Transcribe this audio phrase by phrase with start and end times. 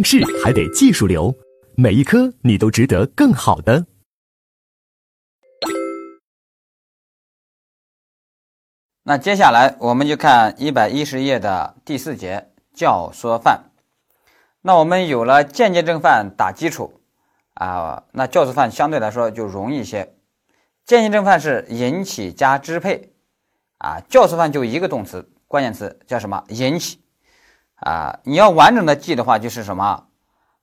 [0.00, 1.36] 应试还得技术流，
[1.76, 3.84] 每一科你都值得更好的。
[9.02, 13.72] 那接下来我们就看一百一十页的第四节教唆犯。
[14.62, 17.02] 那我们有了间接正犯打基础
[17.52, 20.14] 啊，那教唆犯相对来说就容易一些。
[20.86, 23.12] 间接正犯是引起加支配
[23.76, 26.42] 啊，教唆犯就一个动词，关键词叫什么？
[26.48, 27.02] 引起
[27.80, 28.18] 啊。
[28.24, 30.06] 你要完整的记的话，就是什么？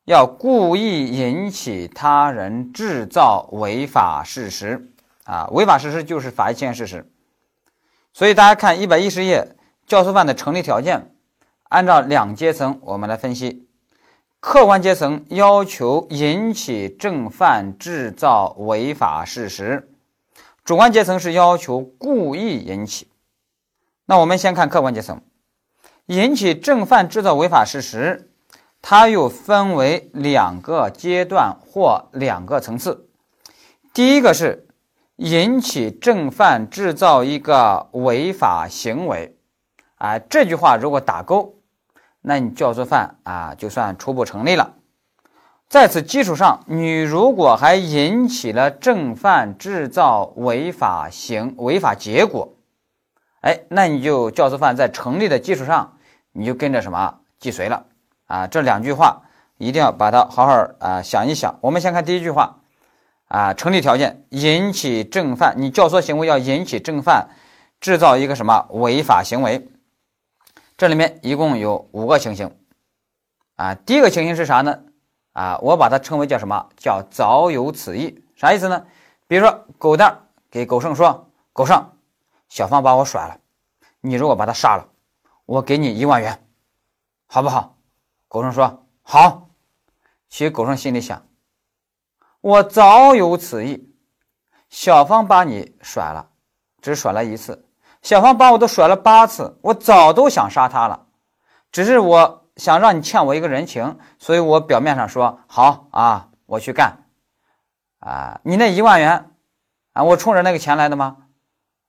[0.05, 4.89] 要故意引起他人制造违法事实
[5.25, 7.11] 啊，违法事实就是法益侵害事实。
[8.13, 11.13] 所以大家看一百一十页教唆犯的成立条件，
[11.69, 13.67] 按照两阶层我们来分析。
[14.39, 19.91] 客观阶层要求引起正犯制造违法事实，
[20.63, 23.09] 主观阶层是要求故意引起。
[24.05, 25.19] 那我们先看客观阶层，
[26.07, 28.31] 引起正犯制造违法事实，
[28.81, 33.07] 它又分为两个阶段或两个层次。
[33.93, 34.65] 第一个是。
[35.19, 39.35] 引起正犯制造一个违法行为，
[39.95, 41.55] 啊，这句话如果打勾，
[42.21, 44.75] 那你教唆犯啊就算初步成立了。
[45.67, 52.53] 在此基础上，你如果还引起了正犯制造违法行违法结果，
[53.41, 55.96] 哎，那你就教唆犯在成立的基础上，
[56.37, 57.85] 你就跟着什么既遂了
[58.27, 58.45] 啊？
[58.45, 59.23] 这两句话
[59.57, 61.57] 一定要把它好好啊想一想。
[61.61, 62.59] 我们先看第一句话。
[63.29, 67.27] 啊，成立条件引起正犯，你教唆行为要引起正犯
[67.81, 69.67] 制造一个什么违法行为？
[70.77, 72.55] 这里面一共有五个情形。
[73.57, 74.79] 啊，第一个情形是啥呢？
[75.33, 76.69] 啊，我把它称为叫什么？
[76.77, 78.85] 叫早有此意，啥意思呢？
[79.27, 80.17] 比如说，狗蛋
[80.49, 81.85] 给狗剩说：“狗剩，
[82.47, 83.37] 小芳把我甩了，
[83.99, 84.87] 你如果把他杀了，
[85.47, 86.45] 我给你一万元，
[87.25, 87.77] 好不好？”
[88.29, 89.49] 狗剩说：“好。”
[90.29, 91.25] 其实狗剩心里想。
[92.41, 93.95] 我早有此意，
[94.69, 96.29] 小芳把你甩了，
[96.81, 97.65] 只甩了一次，
[98.01, 101.07] 小芳把我都甩了八次，我早都想杀他了，
[101.71, 107.05] 只是我想让你欠我一个人情，所以我表面上说好啊，我去干，
[107.99, 109.31] 啊，你那一万元
[109.93, 111.17] 啊，我冲着那个钱来的吗？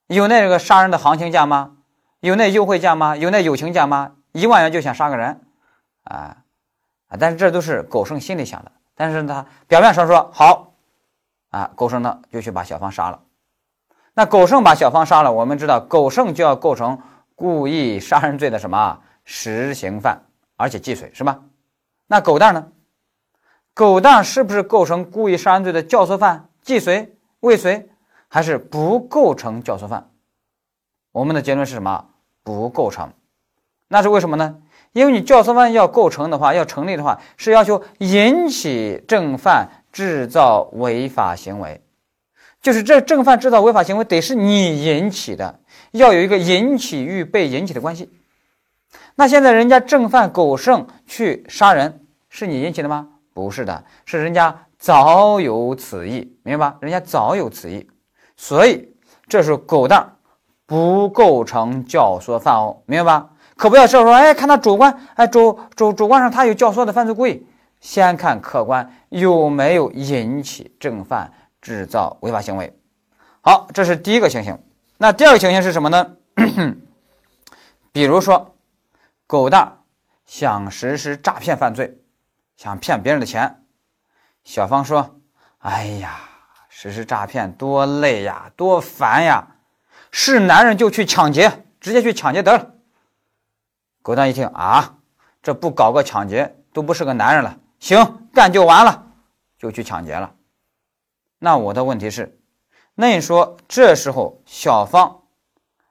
[0.07, 1.75] 有那个杀人的行情价吗？
[2.19, 3.15] 有那优惠价吗？
[3.15, 4.15] 有那友情价吗？
[4.31, 5.41] 一万元就想杀个人，
[6.03, 6.37] 啊
[7.07, 7.17] 啊！
[7.19, 8.71] 但是这都是狗剩心里想的。
[8.93, 10.73] 但是他表面上说好，
[11.49, 13.21] 啊，狗剩呢就去把小芳杀了。
[14.13, 17.01] 那狗剩把小芳杀了，我们知道狗剩就要构成
[17.35, 20.21] 故意杀人罪的什么实行犯，
[20.57, 21.39] 而且既遂是吧？
[22.07, 22.67] 那狗蛋呢？
[23.73, 27.89] 狗蛋是不是构成故意杀人罪的教唆犯、既遂、未遂，
[28.27, 30.11] 还是不构成教唆犯？
[31.13, 32.08] 我们的结论是什么？
[32.57, 33.11] 不构成。
[33.87, 34.57] 那是为什么呢？
[34.93, 41.81] 因为你教唆犯要构成的话，要成立的话，是要求引起正犯制造违法行为，
[42.61, 45.59] 就是这正犯制造违法行为得是你引起的，
[45.91, 48.09] 要有一个引起与被引起的关系。
[49.15, 53.09] 那现在人家正犯狗剩去杀人，是你引起的吗？
[53.33, 56.77] 不是的，是人家早有此意，明白吧？
[56.81, 57.87] 人家早有此意，
[58.35, 58.91] 所以
[59.27, 60.13] 这是狗蛋儿
[60.69, 63.29] 不构成教唆犯哦，明白吧？
[63.57, 67.43] 可不要说说，哎，看他主观，哎，主主主观上他有教唆的犯罪故意，
[67.81, 72.71] 先看客观有没有引起正犯制造违法行为。
[73.41, 74.55] 好，这是第一个情形。
[74.99, 76.15] 那第二个情形是什么呢？
[77.91, 78.53] 比如说，
[79.25, 79.79] 狗蛋
[80.27, 81.97] 想实施诈骗犯罪，
[82.57, 83.63] 想骗别人的钱。
[84.43, 85.15] 小芳说
[85.65, 86.19] ：“哎呀，
[86.69, 89.47] 实施诈骗多累呀，多烦呀！
[90.11, 92.73] 是男人就去抢劫，直接去抢劫得了。”
[94.01, 94.97] 狗蛋一听啊，
[95.41, 97.57] 这不搞个抢劫都不是个男人了。
[97.79, 99.07] 行，干就完了，
[99.57, 100.33] 就去抢劫了。
[101.37, 102.37] 那我的问题是，
[102.95, 105.21] 那你说这时候小芳，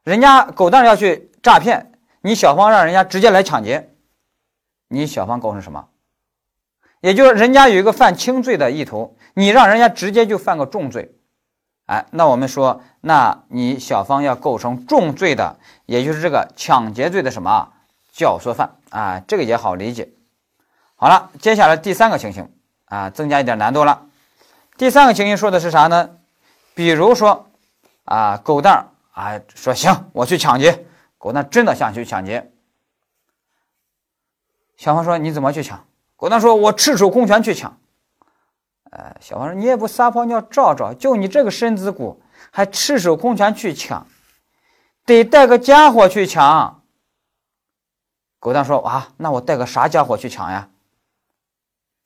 [0.02, 3.94] 人家狗蛋要去诈骗，你小芳让人家直接来抢劫，
[4.88, 5.88] 你小芳构成什么？
[7.00, 11.17] 也就是人家有一个犯轻罪的意图，你让人家直接就犯个重罪，
[11.88, 15.56] 哎，那我们说，那你小芳要构成重罪的，
[15.86, 17.72] 也就是这个抢劫罪的什么？
[18.12, 20.10] 教唆犯啊，这个也好理解。
[20.96, 22.52] 好了，接下来第三个情形
[22.84, 24.02] 啊，增加一点难度了。
[24.76, 26.10] 第三个情形说的是啥呢？
[26.74, 27.46] 比如说
[28.04, 30.84] 啊，狗蛋啊说行，我去抢劫。
[31.16, 32.52] 狗蛋真的想去抢劫。
[34.76, 35.86] 小芳说你怎么去抢？
[36.16, 37.78] 狗蛋说我赤手空拳去抢。
[38.98, 44.04] 哎，小王说你也不撒泡尿照照，就你这个身子骨还赤手空拳去抢，
[45.06, 46.82] 得带个家伙去抢。
[48.40, 50.68] 狗蛋说：“啊，那我带个啥家伙去抢呀？”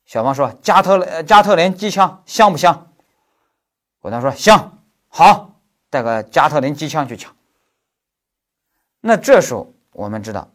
[0.04, 2.92] 小王说：“加特加特林机枪香不香？”
[4.02, 4.78] 狗蛋说：“香，
[5.08, 7.34] 好，带个加特林机枪去抢。”
[9.00, 10.50] 那这时候我们知道，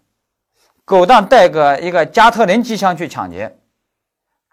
[0.86, 3.60] 狗蛋带个一个加特林机枪去抢劫，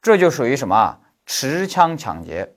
[0.01, 2.55] 这就属于什么持枪抢劫。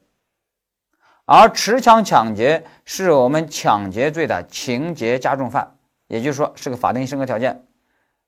[1.26, 5.76] 而持枪抢劫是我们抢劫罪的情节加重犯，
[6.08, 7.66] 也就是说是个法定审核条件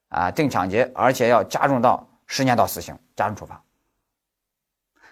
[0.10, 3.64] 啊，定抢劫，而且要加重到十年到死刑，加重处罚。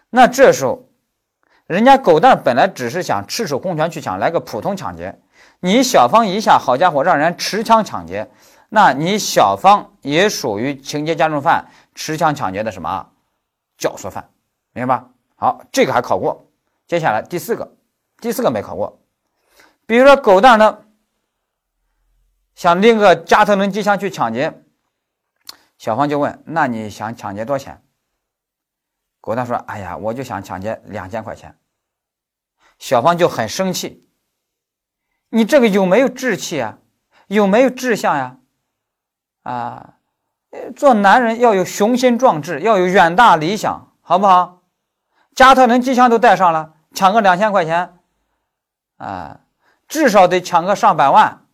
[0.10, 0.90] 那这时候，
[1.66, 5.18] 人家狗蛋本来只是想赤手空拳去抢，来个普通抢劫。
[5.62, 8.30] 你小芳一下，好家伙，让人持枪抢劫，
[8.68, 11.66] 那你小芳也属于情节加重犯，
[11.96, 13.10] 持枪抢劫的什么
[13.78, 14.30] 教唆犯，
[14.74, 15.10] 明白吧？
[15.39, 16.51] 好，这个还考过。
[16.88, 17.75] 接下来第四个，
[18.19, 19.00] 第四个没考过。
[19.86, 20.84] 比如说狗蛋呢，
[22.56, 24.63] 想拎个加特林机枪去抢劫，
[25.78, 27.84] 小芳就问：“那你想抢劫多少钱？”
[29.22, 31.56] 狗蛋说：“哎呀，我就想抢劫两千块钱。”
[32.80, 34.10] 小芳就很生气。
[35.30, 36.80] 你这个有没有志气啊？
[37.28, 38.40] 有没有志向呀？
[39.44, 40.00] 啊，
[40.75, 44.56] 做男人要有雄心壮志，要有远大理想，好不好？
[45.38, 48.00] 加特林机枪都带上了，抢个两千块钱，
[48.98, 49.42] 啊，
[49.88, 51.45] 至少得抢个上百万，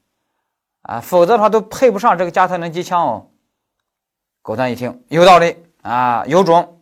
[0.84, 3.28] 啊，否则的话都配不上这个加特林机枪哦。
[4.42, 6.82] 狗蛋一听有道理啊，有种，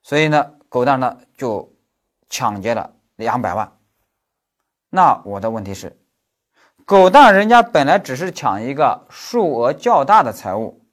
[0.00, 1.72] 所以呢，狗蛋呢就
[2.30, 3.72] 抢劫了两百万。
[4.90, 5.98] 那我的问题是？
[6.84, 10.86] 狗蛋人家本来只是抢一个数额较大的财物，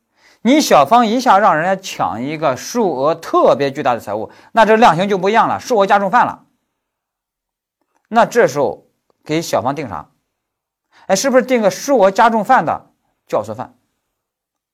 [0.45, 6.45] 你小芳一下让人家抢一个数额特别巨大的财物，那这量刑就不一样了，数额加重犯了。
[8.09, 8.85] 那这时候
[9.23, 10.11] 给小芳定啥？
[11.07, 12.91] 哎，是不是定个数额加重犯的
[13.25, 13.73] 教唆犯？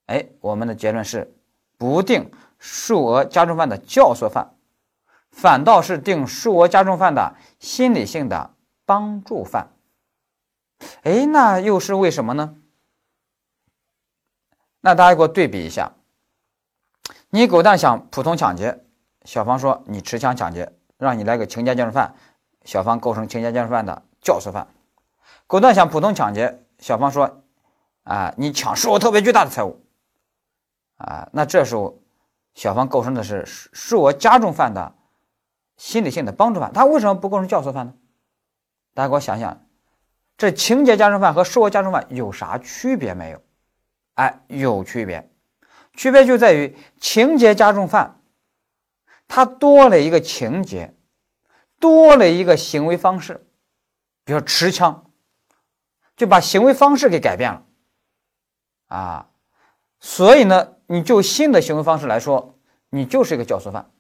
[0.08, 1.34] 哎，我们的结论是
[1.78, 2.30] 不定
[2.60, 4.54] 数额加重犯的教唆犯，
[5.30, 8.54] 反倒是定数额加重犯的心理性的
[8.86, 9.70] 帮助犯。
[11.04, 12.56] 哎，那又是为什么呢？
[14.82, 15.92] 那大家给我对比一下。
[17.30, 18.84] 你狗蛋想普通抢劫，
[19.24, 22.14] 小芳说你持枪抢劫，让你来个情节加重犯，
[22.66, 24.68] 小芳构成情节加重犯的教唆犯。
[25.48, 27.44] 狗蛋想普通抢劫，小芳说
[28.04, 29.82] 啊，你抢数额特别巨大的财物，
[30.98, 32.02] 啊，那这时候
[32.54, 34.94] 小芳构成的是数额加重犯的
[35.78, 37.94] 心理性的帮助犯，他为什么不构成教唆犯呢？
[38.94, 39.62] 大家给我想想。
[40.38, 43.42] 这情节加重犯和数额加重犯有啥区别没有？
[44.16, 45.32] 哎，有区别，
[45.96, 48.22] 区别就在于情节加重犯，
[49.28, 50.94] 它多了一个情节，
[51.80, 53.48] 多了一个行为方式，
[54.24, 55.12] 比如持枪，
[56.16, 57.66] 就把行为方式给改变了
[58.88, 59.30] 啊。
[60.00, 62.60] 所以呢，你就新的行为方式来说，
[62.90, 63.92] 你就是一个教唆犯。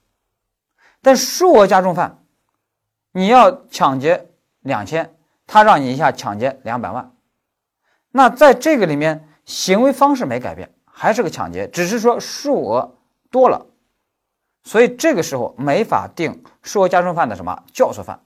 [1.02, 2.26] 但数额加重犯，
[3.12, 4.30] 你要抢劫
[4.60, 5.16] 两千。
[5.48, 7.14] 他让你一下抢劫两百万，
[8.12, 12.96] 那在这个里面行为方式没改变，还是个抢劫，只是说数额
[13.30, 13.66] 多了，
[14.64, 18.22] 所以这个时候没法定数额加重犯的什么教唆犯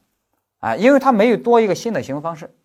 [0.60, 2.56] 啊，因为他没有多一个新的行为方式，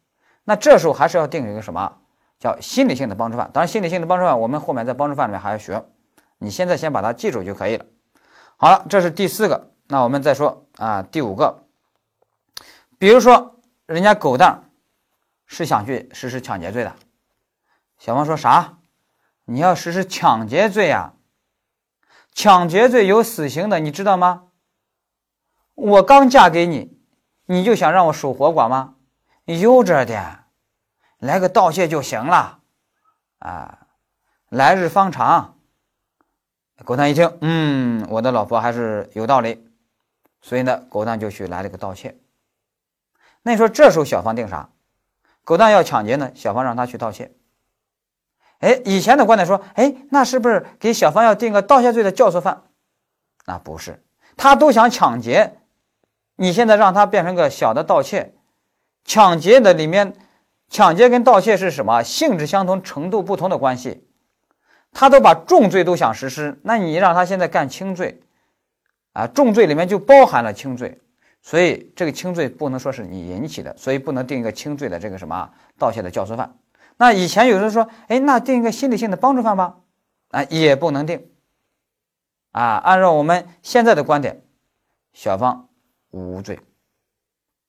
[0.45, 1.97] 那这时候还是要定一个什么
[2.39, 3.51] 叫心理性的帮助犯。
[3.53, 5.83] 当然，心理性的帮助犯我们后面在帮助犯里面还要学，
[6.39, 7.87] 你现在先把它记住就可以了。
[8.57, 11.65] 好了，这是第四个，那我们再说啊第五个，
[12.99, 13.57] 比如说。
[13.87, 14.71] 人家狗蛋
[15.47, 16.95] 是想去实施抢劫罪的，
[18.01, 18.79] 小芳说啥？
[19.45, 21.13] 你要实施抢劫罪呀？
[22.33, 24.45] 抢劫罪有死刑的，你知道吗？
[25.75, 26.99] 我刚嫁给你，
[27.45, 28.95] 你就想让我守活寡吗？
[29.45, 30.45] 悠着点，
[31.19, 32.61] 来个盗窃就行了
[33.41, 33.87] 啊！
[34.49, 35.59] 来日方长。
[36.87, 39.69] 狗蛋一听，嗯，我的老婆还是有道理，
[40.41, 42.19] 所以呢，狗蛋就去来了个盗窃。
[43.43, 44.71] 那你说这时候小芳定啥？
[45.45, 47.35] 狗蛋要抢劫呢，小芳让他去盗窃。
[48.61, 52.63] 哎，以前的观点说，哎，那是不是给小芳要定个盗窃罪的教唆犯？
[53.47, 54.03] 那不是，
[54.37, 55.57] 他都想抢劫，
[56.37, 58.35] 你现在让他变成个小的盗窃，
[59.05, 60.15] 抢劫的里面，
[60.69, 64.07] 抢劫跟盗窃是什么性质相同、程度不同的关系？
[64.93, 68.21] 他都把重罪都想实施，那你让他现在干轻罪，
[69.13, 71.01] 啊，重罪里面就包含了轻罪。
[71.43, 76.55] 所以这个轻罪不能说是你引起的，所以不能定一个轻罪的这个什么盗窃的教唆犯。
[77.01, 79.79] 那以前有人说，哎，那定一个心理性的帮助犯吧？
[80.33, 81.31] 啊，也不能定。
[82.53, 84.43] 啊，按照我们现在的观点，
[85.15, 85.71] 小芳
[86.11, 86.61] 无罪。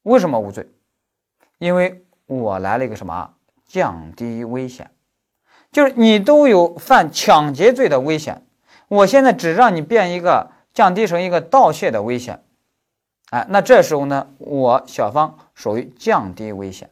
[0.04, 0.70] 为什么无罪？
[1.60, 3.34] 因为我来了一个什么
[3.66, 4.92] 降低危险，
[5.72, 8.46] 就是你都有犯抢劫罪的危险，
[8.90, 12.44] 我现在只让你变一个降低成一个盗窃的危险。
[13.30, 16.90] 哎，那这时候呢，我小芳属于降低危险。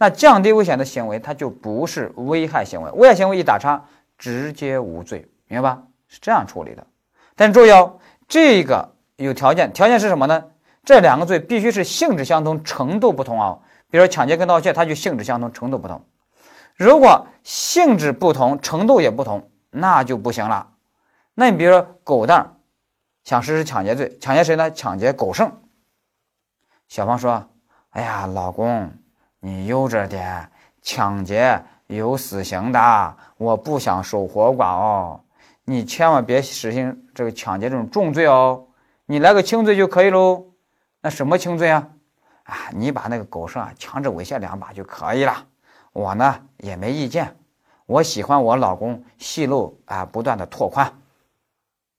[0.00, 2.90] 那降低危险的行为，它就不是危害行为。
[2.92, 3.84] 危害行为一打叉，
[4.16, 5.82] 直接无罪，明白吧？
[6.08, 6.86] 是这样处理的。
[7.36, 10.42] 但注意哦，这个有条件，条件是什么呢？
[10.86, 13.58] 这两个罪必须是性质相同，程度不同啊。
[13.90, 16.02] 比如说抢劫跟盗窃，它就性质相同，程度不同。
[16.76, 20.70] 如果性质不同，程度也不同，那就不行了。
[21.34, 22.56] 那你比如说狗蛋
[23.22, 24.70] 想实施抢劫罪，抢劫谁呢？
[24.70, 25.52] 抢劫狗剩。
[26.88, 27.50] 小芳说
[27.90, 28.90] ：“哎呀，老公，
[29.40, 30.50] 你悠着点，
[30.82, 35.20] 抢劫有死刑的，我不想守活寡哦。
[35.64, 38.66] 你千万别实行这个抢劫这种重罪哦，
[39.06, 40.44] 你来个轻罪就可以喽。
[41.00, 41.88] 那什么轻罪啊？
[42.44, 45.46] 啊，你把那个狗剩啊强制猥亵两把就可以了。
[45.92, 47.36] 我呢也没意见，
[47.86, 50.92] 我喜欢我老公戏路啊不断的拓宽。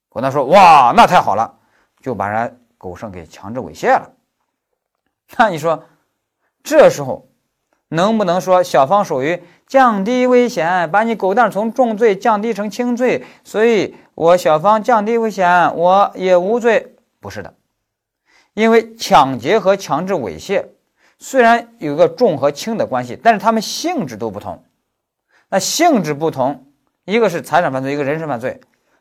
[0.10, 1.58] 我那说：哇，那太好了，
[2.02, 4.12] 就把人狗剩给强制猥亵了。”
[5.38, 5.82] 那你说，
[6.62, 7.26] 这时候
[7.92, 13.24] 能不能说小芳属于降低危险，把你狗蛋从重罪降低成轻罪？
[13.44, 16.96] 所以我小芳降低危险，我也无罪？
[17.20, 17.54] 不是的，
[18.54, 20.66] 因为抢劫和强制猥亵
[21.18, 24.64] 虽然有个重和轻的关系，但是它们性质都不同。
[25.50, 26.66] 那性质不同，
[27.06, 28.60] 一个是财产犯罪，一个人身犯罪，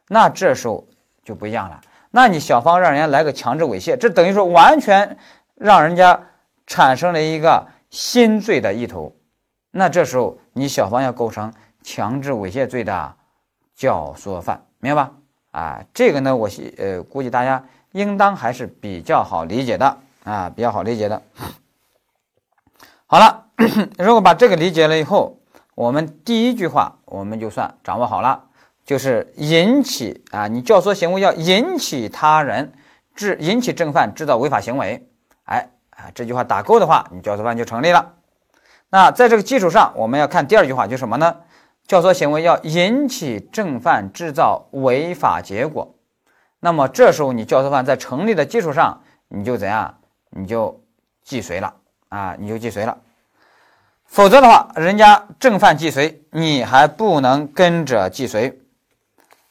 [0.09, 0.87] 那这时候
[1.25, 1.81] 就不一样了。
[2.11, 5.17] 那你小芳让人家来个强制猥亵，这等于说完全。
[5.61, 6.19] 让人家
[6.67, 9.15] 产生了一个新罪的意图，
[9.73, 13.15] 那这时候你小芳要构成强制猥亵罪的
[13.75, 15.13] 教唆犯，明白吧？
[15.51, 21.21] 啊，这个呢，我呃估计大家应当还是比较好理解的啊，比较好理解的。
[23.07, 23.47] 好了，
[23.99, 25.41] 如果把这个理解了以后，
[25.75, 28.45] 我们第一句话我们就算掌握好了，
[28.85, 32.73] 就是引起啊，你教唆行为要引起他人
[33.17, 35.09] 制引起正犯制造违法行为。
[35.45, 35.71] 哎
[36.01, 38.15] 啊，这句话打勾的话，你教唆犯就成立了。
[38.89, 41.37] 那在这个基础上，我们要看第二句话，就是什么呢？
[41.87, 45.95] 教唆行为要引起正犯制造违法结果。
[46.61, 49.99] 那么这时候你教唆犯在成立的基础上，你就怎样？
[50.31, 50.83] 你就
[51.23, 51.75] 既遂了
[52.09, 52.97] 啊，你就既遂了。
[54.07, 58.59] 否则的话，人家正犯既遂，你还不能跟着既遂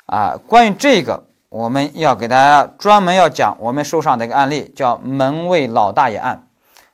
[0.08, 0.36] 啊。
[0.48, 1.29] 关于这个。
[1.50, 6.48] 我们要给大家专门要讲我们书上的一个案例，叫门卫老大爷案，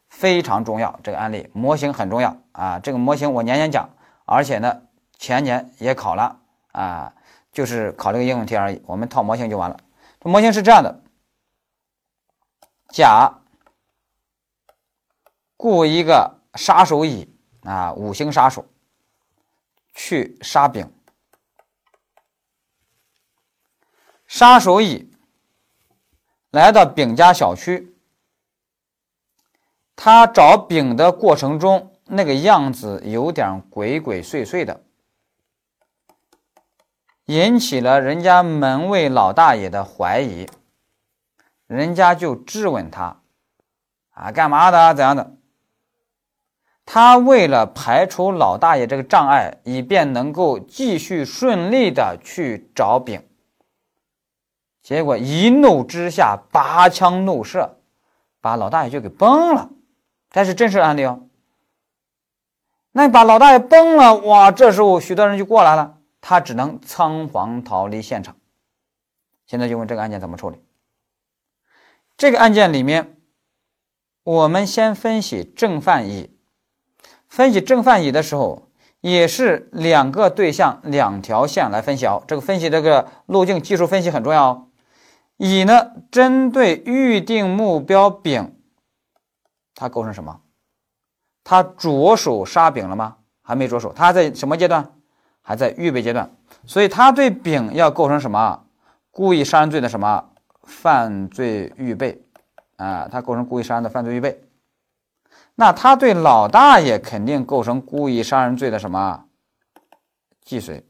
[0.07, 0.97] 非常重要。
[1.03, 3.89] 这个案例模型很重要啊，这个模型我年年讲，
[4.23, 4.81] 而且呢
[5.17, 6.39] 前年也考了
[6.71, 7.13] 啊，
[7.51, 8.81] 就是考这个应用题而已。
[8.85, 9.77] 我们套模型就完了。
[10.21, 11.01] 这模型是这样的：
[12.87, 13.41] 甲
[15.57, 17.29] 雇一个杀手乙
[17.65, 18.65] 啊，五星杀手
[19.93, 20.89] 去杀丙。
[24.35, 25.09] 杀手乙
[26.51, 27.95] 来到丙家小区，
[29.95, 34.83] 他找丙的过程中，那个样子有点鬼鬼祟祟的，
[37.27, 40.45] 引起了人家门卫老大爷的怀疑。
[41.67, 43.21] 人家就质问他
[44.11, 44.93] ：“啊，干嘛的？
[44.93, 45.37] 怎样的？”
[46.83, 53.25] 他为了排除老大爷这个障碍，以便能够继续顺利的去找丙。
[54.85, 57.79] 结果一怒之下拔枪怒射，
[58.39, 59.71] 把老大爷就给崩了。
[60.29, 61.21] 这是真实案例哦。
[62.91, 64.51] 那把老大爷崩了，哇！
[64.51, 68.35] 这时候许多人就过来了，他只能仓皇逃离现场。
[69.47, 70.61] 现在就问这个案件怎么处理？
[72.15, 73.17] 这个案件里面，
[74.21, 76.37] 我们先分析正犯乙。
[77.27, 78.69] 分析正犯乙的时候，
[79.01, 82.23] 也是两个对象、两条线来分析哦。
[82.27, 84.67] 这个分析这个路径技术分析很重要哦。
[85.37, 88.55] 乙呢，针对预定目标丙，
[89.73, 90.41] 他构成什么？
[91.43, 93.17] 他着手杀丙了吗？
[93.41, 94.93] 还没着手，他在什么阶段？
[95.41, 96.29] 还在预备阶段。
[96.65, 98.63] 所以他对丙要构成什么？
[99.11, 100.31] 故意杀人罪的什么
[100.63, 102.21] 犯罪预备？
[102.77, 104.41] 啊，他构成故意杀人的犯罪预备。
[105.55, 109.25] 那他对老大爷肯定构成故意杀人罪的什么
[110.43, 110.85] 既遂？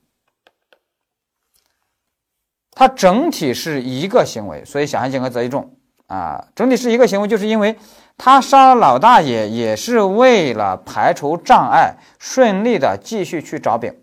[2.76, 5.78] 它整体是一个行为，所以想象竞合择一重
[6.08, 6.46] 啊。
[6.54, 7.78] 整体是一个行为，就是因为
[8.18, 13.96] 他杀了老大爷也是为了排除障碍，顺利的继续去找丙。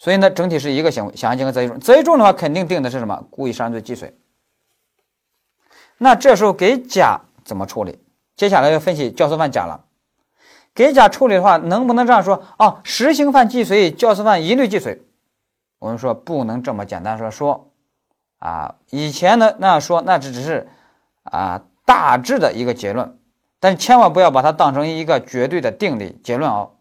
[0.00, 1.78] 所以呢，整体是一个行为，想象竞合择一重。
[1.78, 3.24] 择一重的话，肯定定的是什么？
[3.30, 4.16] 故意杀人罪既遂。
[5.98, 7.98] 那这时候给甲怎么处理？
[8.36, 9.84] 接下来要分析教唆犯甲了。
[10.74, 12.42] 给甲处理的话，能不能这样说？
[12.58, 15.02] 哦，实行犯既遂，教唆犯一律既遂。
[15.78, 17.70] 我们说不能这么简单说说，
[18.38, 20.68] 啊，以前呢那样说那只只是
[21.22, 23.18] 啊大致的一个结论，
[23.60, 26.72] 但是千万不要把它当成一个绝对的定理结论哦。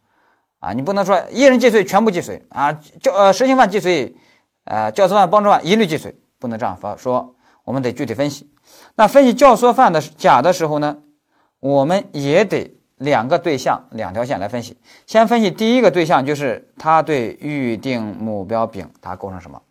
[0.60, 4.16] 啊，你不能说一人既遂全部既遂啊，教呃实行犯既遂，
[4.64, 8.52] 呃教唆犯帮助犯一律既遂，不能这样说说，我们得具体分析。
[8.96, 10.98] 那分析教唆犯的甲的时候呢，
[11.60, 14.78] 我们也得两个对象两条线来分析。
[15.06, 19.62] 先分析第一个对象，就是他对预定目标丙，它构成什么？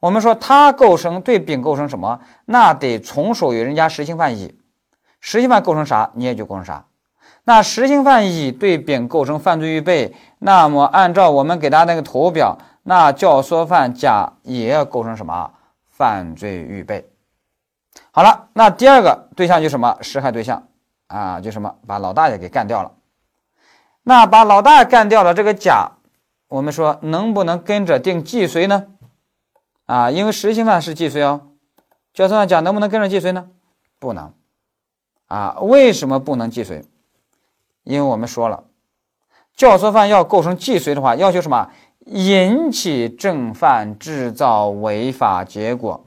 [0.00, 2.20] 我们说它构成对丙构成什么？
[2.44, 4.58] 那得从属于人家实行犯乙，
[5.18, 6.84] 实行犯构成啥，你也就构成啥。
[7.44, 15.50] 那实行犯乙对丙构成犯罪预备，那么按照我们给他那个图表，那教唆犯甲也要构成什么
[15.90, 17.08] 犯罪预备？
[18.10, 20.62] 好了，那第二个对象就什么实害对象
[21.06, 21.40] 啊？
[21.40, 22.92] 就什么把老大爷给干掉了。
[24.02, 25.92] 那把老大爷干掉了，这个甲，
[26.48, 28.86] 我们说能不能跟着定既遂呢？
[29.86, 31.48] 啊，因为实行犯是既遂哦，
[32.12, 33.48] 教唆犯甲能不能跟着既遂呢？
[33.98, 34.32] 不能。
[35.26, 36.84] 啊，为什么不能既遂？
[37.82, 38.64] 因为我们说了，
[39.56, 41.70] 教唆犯要构成既遂的话，要求什么？
[42.06, 46.04] 引起正犯制造违法结果，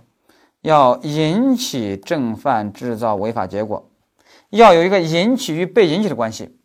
[0.62, 3.87] 要引起正犯制造违法结果，
[4.58, 6.58] 要有一个引起与被引起的关系。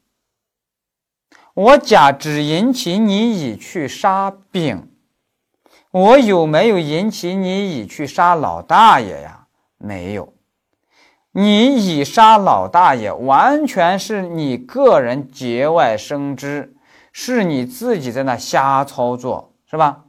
[1.55, 4.91] 我甲只引起你乙去杀丙，
[5.91, 9.47] 我有没有引起你乙去杀老大爷呀？
[9.79, 10.33] 没有。
[11.33, 16.75] 你乙杀老大爷，完全是你个人节外生枝，
[17.13, 20.05] 是你自己在那瞎操作，是吧？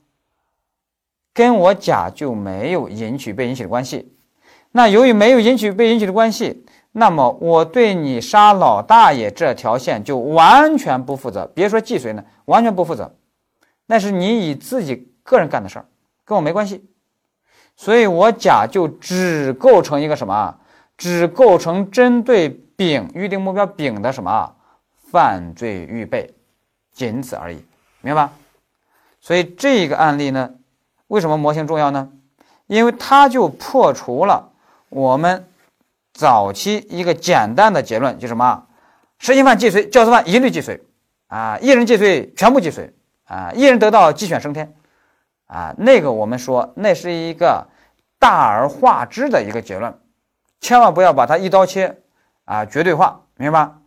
[1.33, 4.13] 跟我甲就没有引起被引起的关系。
[4.71, 6.62] 那由于没有引起被引起的关系，
[6.95, 11.45] 那么我对你杀老大爷这条线就完全不负责。
[11.53, 13.15] 别说既遂呢，完全不负责，
[13.87, 15.85] 那是你以自己个人干的事儿，
[16.23, 16.85] 跟我没关系。
[17.75, 20.59] 所以我甲就只构成一个什么啊？
[20.95, 24.55] 只构成针对丙预定目标丙的什么
[25.11, 26.31] 犯罪预备，
[26.91, 27.65] 仅此而已，
[28.01, 28.33] 明白吧？
[29.19, 30.51] 所以这个案例呢，
[31.07, 32.11] 为什么模型重要呢？
[32.67, 34.51] 因为它就破除了
[34.89, 35.47] 我们
[36.13, 38.67] 早期一个简单的结论，就什么
[39.17, 40.79] 实行犯既遂，教唆犯一律既遂，
[41.27, 42.93] 啊，一人既遂全部既遂，
[43.25, 44.75] 啊，一人得道鸡犬升天，
[45.47, 47.67] 啊，那个我们说那是一个
[48.19, 49.99] 大而化之的一个结论。
[50.61, 51.97] 千万不要把它一刀切，
[52.45, 53.77] 啊，绝对化，明白吧？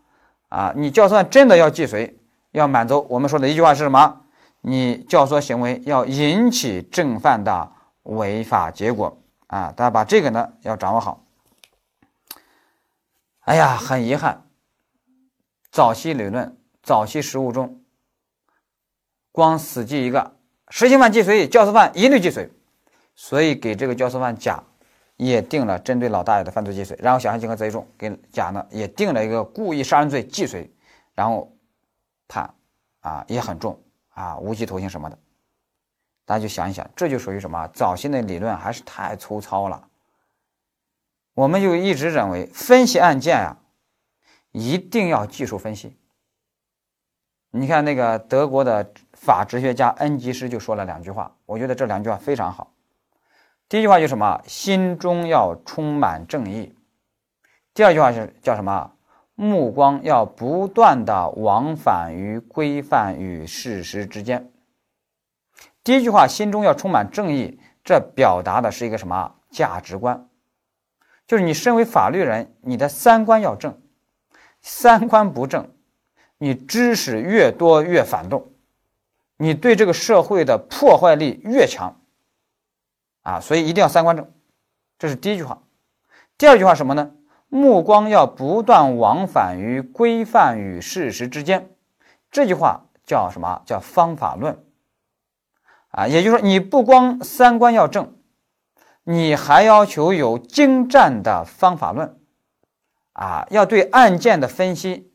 [0.49, 2.19] 啊，你教唆真的要既遂，
[2.51, 4.21] 要满足我们说的一句话是什么？
[4.63, 7.71] 你教唆行为要引起正犯的
[8.03, 9.73] 违法结果啊！
[9.77, 11.23] 大家把这个呢要掌握好。
[13.47, 14.45] 哎呀，很遗憾，
[15.71, 17.81] 早期理论、早期实务中，
[19.31, 20.37] 光死记一个
[20.69, 22.51] 实行犯既遂，教唆犯一律既遂，
[23.15, 24.63] 所以给这个教唆犯甲。
[25.17, 30.71] 也定了针对老大爷的犯罪既遂，然后小象竞合贼重，给甲呢也定了一个故意杀人罪既遂，
[31.15, 31.51] 然后
[32.29, 32.53] 判
[33.01, 33.81] 啊也很重
[34.11, 35.19] 啊无期徒刑什么的，
[36.27, 37.67] 大家就想一想，这就属于什么？
[37.69, 39.89] 早期的理论还是太粗糙了。
[41.37, 43.59] 我们就一直认为分析案件呀，
[44.53, 45.95] 一定要技术分析。
[47.51, 52.73] 你看那个德国的法哲学家恩吉斯就说了两句话，我觉得这两句话非常好。
[53.69, 54.43] 第一句话就是什么？
[54.47, 56.75] 心中要充满正义。
[57.75, 58.93] 第二句话是叫什么？
[59.35, 64.51] 目光要不断的往返于规范与事实之间。
[65.85, 70.26] 第一句话，心中要充满正义，这表达的是一个什么价值观？
[71.27, 73.81] 就是你身为法律人，你的三观要正。
[74.63, 75.71] 三观不正，
[76.39, 78.53] 你知识越多越反动，
[79.37, 82.01] 你对这个社会的破坏力越强。
[83.23, 84.31] 啊，所以一定要三观正，
[84.99, 85.63] 这是第一句话。
[86.39, 87.13] 第二句话什么呢？
[87.49, 91.71] 目光要不断往返于规范与事实之间。
[92.31, 93.63] 这句话叫什么？
[93.65, 94.65] 叫方法论。
[95.91, 98.16] 啊，也就是说，你不光三观要正，
[99.09, 102.19] 你还要求有精湛的方法论。
[103.13, 105.11] 啊，要对案件的分析，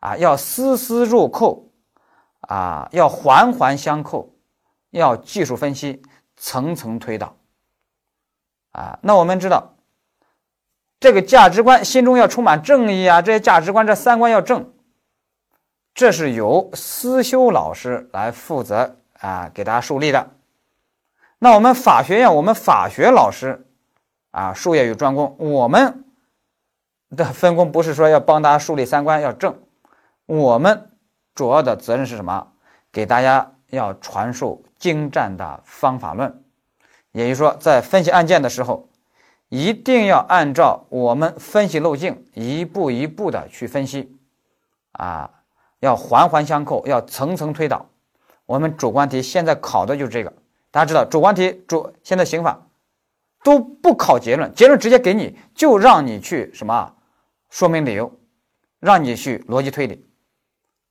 [0.00, 1.70] 啊，要丝丝入扣，
[2.40, 4.34] 啊，要环环相扣，
[4.90, 6.02] 要技术分析，
[6.36, 7.36] 层层推导。
[8.72, 9.76] 啊，那我们知道，
[10.98, 14.72] 这个价值观心中要充满正义啊，这些价值观这三观要正，
[15.94, 20.30] 这是由思修老师来负责啊，给大家树立的。
[21.38, 23.66] 那我们法学院，我们法学老师
[24.30, 26.04] 啊，术业有专攻，我们
[27.10, 29.56] 的分工不是说要帮大家树立三观要正，
[30.26, 30.90] 我们
[31.34, 32.48] 主要的责任是什么？
[32.90, 36.42] 给大家要传授精湛的方法论。
[37.12, 38.88] 也就是说，在分析案件的时候，
[39.48, 44.16] 一定要按照我们分析路径一步一步的去分析，
[44.92, 45.30] 啊，
[45.80, 47.86] 要环环相扣，要层层推导。
[48.44, 50.32] 我们主观题现在考的就是这个，
[50.70, 52.66] 大家知道，主观题主现在刑法
[53.42, 56.94] 都不考结论，结论直接给你，就让你去什么
[57.48, 58.12] 说明理由，
[58.78, 60.06] 让你去逻辑推理，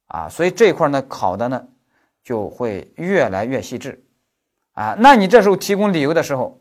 [0.07, 1.67] 啊，所以这一块呢考的呢
[2.23, 4.03] 就会越来越细致，
[4.73, 6.59] 啊，那你这时候提供理由的时候，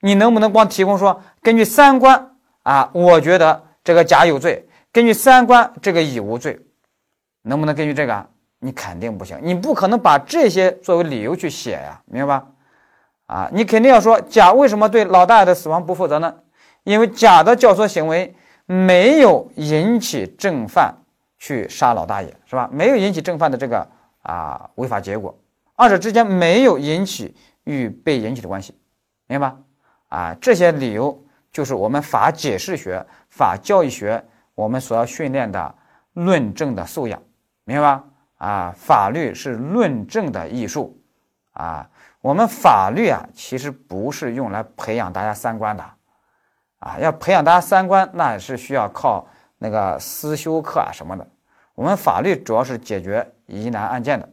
[0.00, 6.58] 你能不能光提供说根据三观啊，我觉得这个甲有罪，根据三观这个乙无罪，
[7.42, 8.31] 能不能根据这个？
[8.64, 12.46] 你肯定不行，你不可能把这些作为理由去写呀，明白吧？
[13.26, 16.32] 啊，你肯定要说甲为什么对老大爷的死亡不负责呢？
[16.84, 18.32] 因为甲的教唆行为
[18.66, 20.94] 没有引起正犯
[21.38, 22.68] 去杀老大爷，是吧？
[22.70, 23.84] 没有引起正犯的这个
[24.22, 25.36] 啊违法结果，
[25.74, 28.78] 二者之间没有引起与被引起的关系，
[29.26, 29.56] 明白吧？
[30.08, 31.20] 啊，这些理由
[31.50, 34.22] 就是我们法解释学、法教育学
[34.54, 35.74] 我们所要训练的
[36.12, 37.20] 论证的素养，
[37.64, 38.04] 明白吧？
[38.42, 40.98] 啊，法律是论证的艺术，
[41.52, 41.88] 啊，
[42.20, 45.84] 我们法律啊，其实不是用来培养大家三观的，
[46.80, 49.24] 啊，要培养大家三观，那是需要靠
[49.58, 51.24] 那个思修课啊什么的。
[51.76, 54.28] 我们法律主要是解决疑难案件的。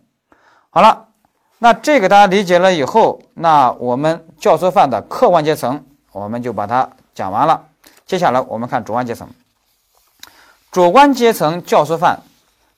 [0.72, 1.10] 好了，
[1.60, 7.64] 那这个大家理解了以后，那我们教唆犯的客观阶层，我们就把它讲完了。
[8.08, 9.30] 接下来我们看主观阶层，
[10.72, 12.20] 主观阶层教唆犯。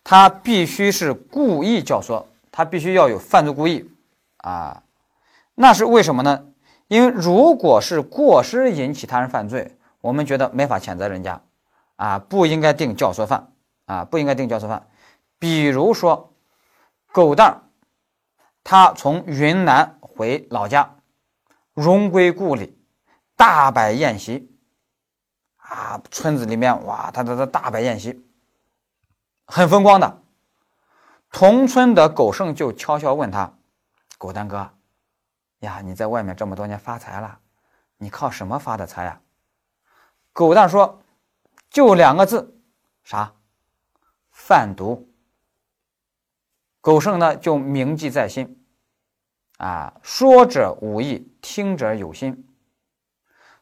[0.04, 3.90] 他必须是故意教唆，他必须要有犯罪故意，
[4.38, 4.84] 啊，
[5.56, 6.48] 那是为什么呢？
[6.88, 11.42] 因为如果是过失引起他人犯罪，我们觉得没法谴责人家，
[11.96, 13.52] 啊，不应该定教唆犯，
[13.86, 14.88] 啊，不应该定教唆犯。
[15.40, 16.34] 比如说，
[17.12, 17.62] 狗蛋儿
[18.64, 20.96] 他从云南回老家，
[21.74, 22.78] 荣归故里，
[23.36, 24.52] 大摆宴席，
[25.58, 28.26] 啊，村子里面哇，他他他大摆宴席。
[29.54, 30.22] 很风光的，
[31.30, 33.54] 同村的狗剩就悄悄问他
[34.18, 34.72] ：“狗蛋哥，
[35.60, 37.38] 呀，你在外面这么多年发财了，
[37.98, 39.20] 你靠什么发的财呀？”
[40.32, 41.04] 狗蛋说
[41.70, 42.58] ：“就两个字，
[43.04, 43.34] 啥？
[44.32, 45.12] 贩毒。”
[46.80, 48.66] 狗剩呢就铭记在心，
[49.58, 52.51] 啊，说者无意，听者有心。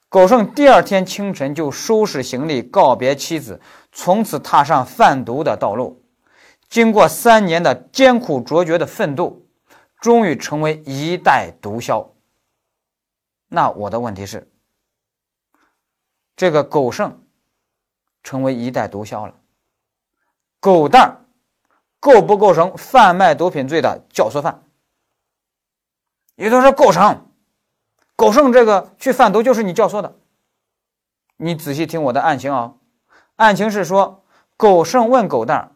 [0.09, 6.03] 狗剩第二天清晨就收拾行李，告别妻子，从此踏上贩毒的道路。
[6.67, 9.45] 经过三年的艰苦卓绝的奋斗，
[10.01, 12.09] 终于成为一代毒枭。
[13.47, 14.51] 那我的问题是：
[16.35, 17.23] 这个狗剩
[18.23, 19.35] 成为一代毒枭了，
[20.59, 21.25] 狗蛋儿
[21.99, 24.63] 构不构成贩卖毒品罪的教唆犯？
[26.35, 27.28] 也就是说，构成。
[28.19, 30.13] 狗剩这个去贩毒就是你教唆的，
[31.37, 32.73] 你仔细听我的案情啊。
[33.37, 34.25] 案情是说，
[34.57, 35.71] 狗剩问狗蛋儿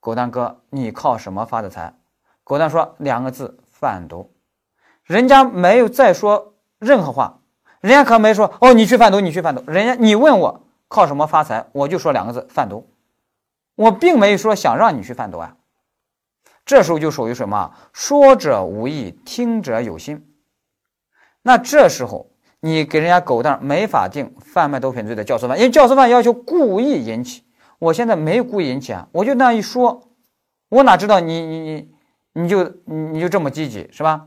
[0.00, 1.94] 狗蛋哥，你靠什么发的财？”
[2.42, 4.32] 狗蛋说两个字：贩毒。
[5.04, 7.38] 人家没有再说任何话，
[7.78, 9.62] 人家可没说哦，你去贩毒，你去贩毒。
[9.68, 12.90] 人家你问我靠什么发财，我就说两个字：贩毒。
[13.76, 15.56] 我并没有说想让你去贩毒啊。
[16.64, 17.72] 这时候就属于什么？
[17.92, 20.26] 说者无意，听者有心。
[21.42, 27.44] 那这时候你给人家狗蛋没法定贩卖毒品罪的教唆犯，因为教唆犯要求故意引起。
[27.78, 30.02] 我现在没故意引起啊，我就那样一说，
[30.68, 31.90] 我哪知道你你你
[32.34, 34.26] 你就你你就这么积极是吧？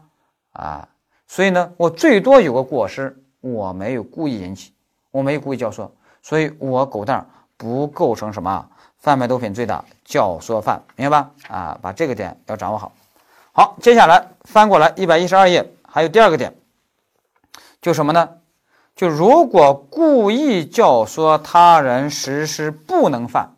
[0.54, 0.90] 啊，
[1.28, 4.74] 所以呢，我最多有个过失，我没有故意引起，
[5.12, 5.88] 我没有故意教唆，
[6.24, 11.32] 所以我狗蛋不构成什么贩卖毒品罪的教唆犯，明白吧？
[11.50, 12.92] 啊，把这个点要掌握好。
[13.52, 16.52] 好，接下来翻过来一百一十二页，还有第二个点。
[17.84, 18.38] 就什么呢？
[18.96, 23.58] 就如果故意教唆他人实施不能犯，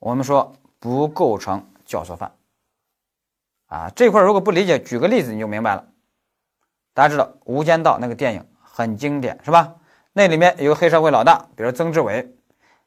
[0.00, 2.32] 我们说不构成教唆犯。
[3.68, 5.84] 啊，这块如果不理解，举个例子你就明白了。
[6.94, 9.72] 大家知道《无间道》那个电影很经典，是吧？
[10.12, 12.34] 那里面有个黑社会老大，比如曾志伟，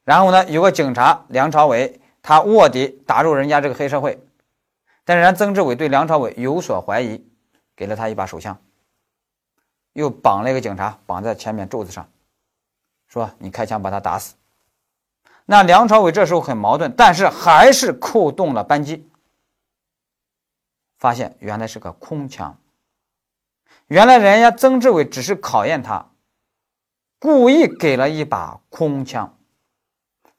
[0.04, 4.20] 然后呢有个警察梁朝伟，他卧底打入人家这个黑社会，
[5.02, 7.26] 但是人家曾志伟对梁朝伟有所怀疑，
[7.74, 8.58] 给了他一把手枪。
[9.96, 12.06] 又绑了一个警察，绑在前面柱子上，
[13.08, 14.34] 说：“你开枪把他打死。”
[15.46, 19.08] 那梁朝伟这时候很矛盾，但是还是扣动了扳机，
[20.98, 22.58] 发现原来是个空枪。
[23.86, 26.10] 原来人家曾志伟只是考验他，
[27.18, 29.38] 故意给了一把空枪。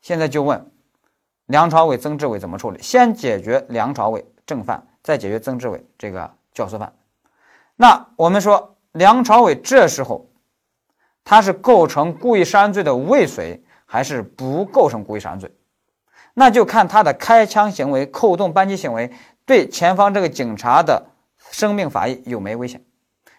[0.01, 0.71] 现在就问
[1.47, 2.79] 梁朝伟、曾志伟怎么处理？
[2.83, 6.93] 先解决梁朝伟正犯，再解决曾志伟这个教唆犯。
[7.75, 8.76] 那我们说。
[8.91, 10.29] 梁朝伟这时候
[11.23, 15.51] 他是构成故意杀人罪的未遂，还是不构成故意杀人罪？
[16.33, 19.11] 那就看他的开枪行为、扣动扳机行为
[19.45, 21.07] 对前方这个警察的
[21.51, 22.83] 生命法益有没有危险。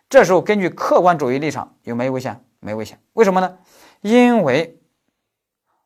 [0.08, 2.44] 这时候根据客观主义立场有没有危险？
[2.60, 2.98] 没危险。
[3.12, 3.58] 为什么呢？
[4.00, 4.80] 因为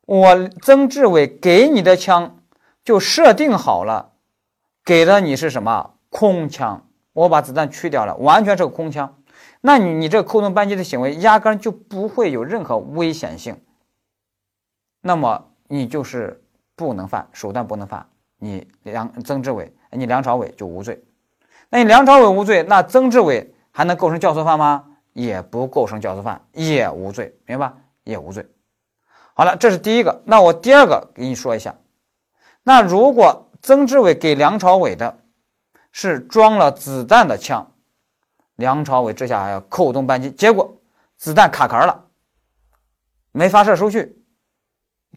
[0.07, 2.39] 我曾志伟给你的枪
[2.85, 4.13] 就设定好了，
[4.85, 6.89] 给的你是什么空枪？
[7.13, 9.22] 我把子弹去掉了，完全是个空枪。
[9.63, 13.59] 那你你这扣动扳机的行为压根就不会有任何危险性。
[15.01, 16.39] 那么你就是。
[16.75, 18.05] 不能犯手段，不能犯。
[18.39, 21.05] 你梁曾志伟，你梁朝伟就无罪。
[21.69, 24.87] 那你梁朝伟无罪，那曾志伟还能构成教唆犯吗？
[25.13, 27.77] 也不构成教唆犯，也无罪，明白吧？
[28.05, 28.49] 也无罪。
[29.35, 30.23] 好了，这是第一个。
[30.25, 31.77] 那我第二个给你说一下。
[32.63, 35.19] 那如果曾志伟给梁朝伟的
[35.93, 37.72] 是装了子弹的枪，
[38.63, 40.81] 梁朝伟这下还要扣动扳机，结果
[41.17, 42.05] 子弹卡壳了，
[43.33, 44.17] 没发射出去，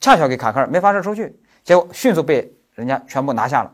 [0.01, 1.39] 恰巧给卡壳，没发射出去。
[1.63, 3.71] 结果迅速被人家全部拿下了，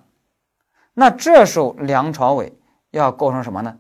[0.94, 2.54] 那这时候梁朝伟
[2.90, 3.80] 要构成什么呢？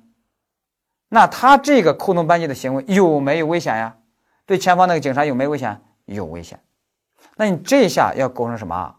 [1.09, 3.97] 那他这个扣动扳机的行为有没有危险呀？
[4.45, 5.81] 对前方那个警察有没有危险？
[6.05, 6.57] 有危险。
[7.35, 8.95] 那你这下要构成什么？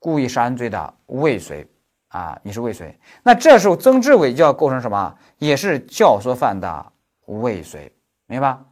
[0.00, 1.64] 故意杀人罪的未遂
[2.08, 2.98] 啊，你是未遂。
[3.22, 5.16] 那这时候曾志伟就要构成什么？
[5.46, 6.92] 也是教唆犯的
[7.26, 7.92] 未遂，
[8.26, 8.64] 明白吧？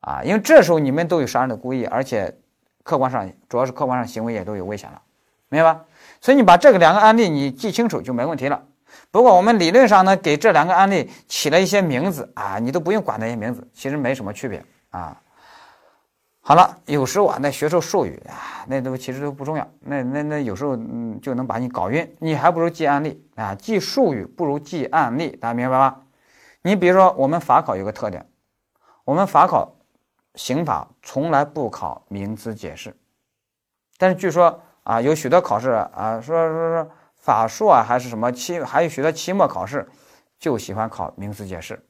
[0.00, 2.36] 啊，因为这时候你们都有杀人的故意，而且
[2.82, 5.00] 客观上主要是客观上行为也都有危险了。
[5.48, 5.84] 明白吧？
[6.20, 8.60] 所以你把这个两个案例你记清楚就没问题了。
[9.12, 15.16] 不过我们理论上呢，给这两个案例起了一些名字啊，你都不用管那些名字，其实没什么区别啊。
[16.40, 19.68] 好了，有时候啊，那学术术语啊，那都其实都不重要。
[19.78, 22.10] 那那那有时候嗯，就能把你搞晕。
[22.18, 26.00] 你还不如记案例啊，记术语不如记案例，大家明白吧？
[26.62, 28.28] 你比如说，我们法考有个特点，
[29.04, 29.76] 我们法考
[30.34, 32.96] 刑法从来不考名词解释，
[33.96, 34.62] 但是据说。
[34.84, 39.86] 啊，有许多考试啊，说说说法硕啊，还是什么期，还有许多期末考试
[40.38, 41.86] 就喜欢考名词解释。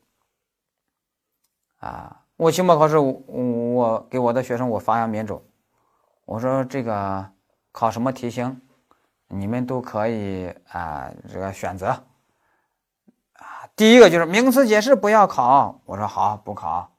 [1.79, 5.41] 啊，我期末考试我，我给我的学生我发扬民主，
[6.25, 7.25] 我说这个
[7.71, 8.61] 考什么题型，
[9.29, 12.05] 你们都可以啊，这个选择。
[13.79, 16.91] 第一个就是名词解释不要考，我说好不考。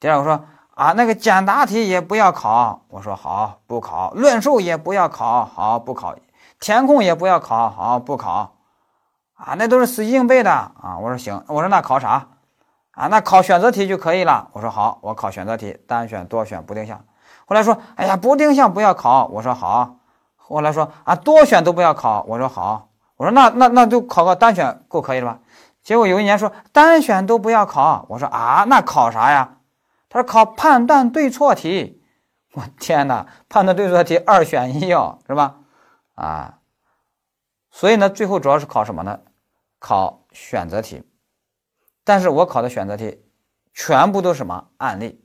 [0.00, 0.44] 第二个说。
[0.74, 6.16] 啊，那个简答题也不要考，我说好不考；论述也不要考，好不考；
[6.58, 8.56] 填空也不要考，好不考。
[9.34, 10.98] 啊，那都是死记硬背的啊！
[11.00, 12.26] 我说行，我说那考啥？
[12.90, 14.48] 啊，那考选择题就可以了。
[14.52, 17.04] 我说好，我考选择题，单选、多选、不定向。
[17.46, 19.26] 后来说，哎呀，不定向不要考。
[19.26, 19.98] 我说好。
[20.34, 22.24] 后来说啊，多选都不要考。
[22.26, 22.88] 我说好。
[23.16, 25.38] 我说那那那就考个单选够可以了吧？
[25.84, 28.06] 结果有一年说单选都不要考。
[28.08, 29.58] 我说啊，那考啥呀？
[30.08, 32.02] 他说考判断对错题，
[32.54, 35.60] 我天哪，判断对错题二选一哦，是吧？
[36.14, 36.58] 啊，
[37.70, 39.20] 所以呢，最后主要是考什么呢？
[39.78, 41.04] 考选择题。
[42.02, 43.22] 但是我考的选择题
[43.72, 45.20] 全部都是什么案例？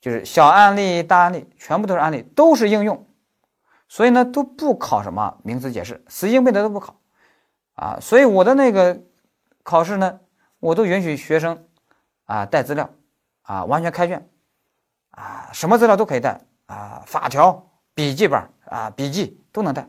[0.00, 3.06] 就是小案例、大案例，全部都是案例，都是应用。
[3.88, 6.98] 所以呢，都不考什么名词解释，死记硬背的都不考
[7.74, 7.98] 啊。
[8.00, 9.00] 所以我的那个
[9.66, 10.20] 考试呢，
[10.60, 11.66] 我都允许学生
[12.26, 12.88] 啊带资料。
[13.48, 14.28] 啊，完全开卷，
[15.10, 19.88] 啊，什么资料都可以带啊，法条、笔记本啊，笔记都能带，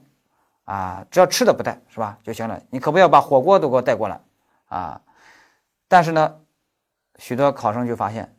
[0.65, 2.61] 啊，只要吃的不带是吧就行了。
[2.69, 4.21] 你可不要把火锅都给我带过来
[4.67, 5.01] 啊。
[5.87, 6.39] 但是呢，
[7.17, 8.31] 许多考生就发现，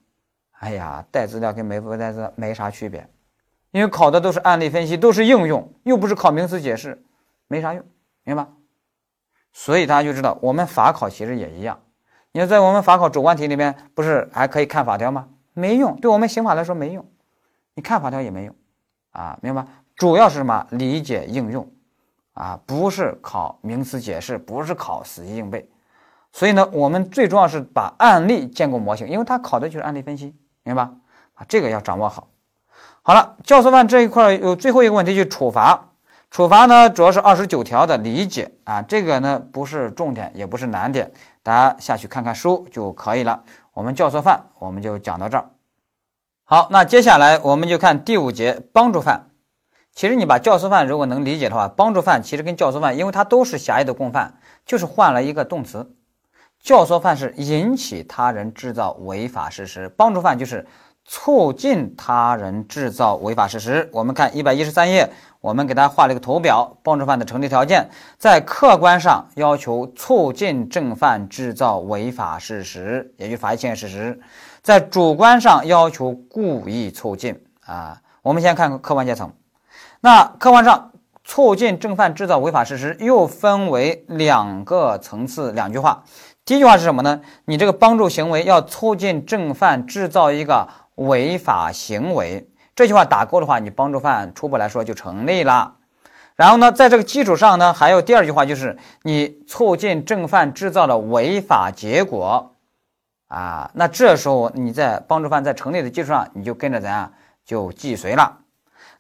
[0.53, 3.11] 哎呀，带资料跟没不带资料没啥区别，
[3.73, 7.03] 因为考的都是案例分析，都是应用，又不是考名词解释，
[7.49, 7.85] 没啥用，
[8.23, 8.47] 明白？
[9.53, 11.79] 所以大家就知道，我们法考其实也一样。
[12.33, 15.29] 你在我们法考主观题里面，不是还可以看法条吗？
[15.55, 17.05] 没用，对我们刑法来说没用，
[17.75, 18.55] 你看法条也没用，
[19.11, 19.67] 啊，明白？
[19.97, 20.65] 主要是什么？
[20.71, 21.69] 理解应用，
[22.35, 25.69] 啊，不是考名词解释，不是考死记硬背。
[26.31, 30.93] 所以呢，我们最重要是把案例建构模型，因为它考的就是案例分析，明白吧？
[31.35, 32.29] 啊，这个要掌握好。
[33.03, 35.88] 好了，教唆犯这一块有最后一个问题，就是处罚。
[36.31, 41.11] 处罚呢，主要是二十九条的理解啊，这个呢不是重点，也不是难点，
[41.43, 43.43] 大家下去看看书就可以了。
[43.73, 45.51] 我们教唆犯我们就讲到这儿。
[46.45, 49.31] 好，那接下来我们就看第五节帮助犯。
[49.95, 55.95] 其实你把教唆犯如果能理解的话，帮助犯其实跟教唆犯，因为它都是狭义的共犯，就是换了一个动词。
[56.61, 60.67] 教唆犯是引起他人制造违法事实，帮助犯就是
[61.09, 63.89] 促进他人制造违法事实。
[63.93, 74.21] 我们看一百一十三页，我们给大家画了一个图表，帮助犯的成立条件，在客观上要求促进正犯制造违法事实，也就法益侵害事实；
[74.63, 78.01] 在主观上要求故意促进啊。
[78.23, 79.33] 我们先看客观阶层，
[80.01, 80.93] 那客观上。
[81.31, 85.53] 促进正犯制造违法事实，又分为两个层次。
[85.53, 86.03] 两句话，
[86.47, 87.21] 第一句话是什么呢？
[87.45, 90.67] 你这个帮助行为要促进正犯制造一个
[90.99, 95.75] 违法行为，这句话打勾的话，你帮助犯初步来说就成立了。
[96.37, 102.55] 然后呢，在这个基础上呢，还有第二句话，就是你促进正犯制造的违法结果
[103.27, 103.71] 啊。
[103.75, 107.13] 那这时候你在帮助犯在成立的基础上，你就跟着咱啊
[107.45, 108.39] 就既遂了。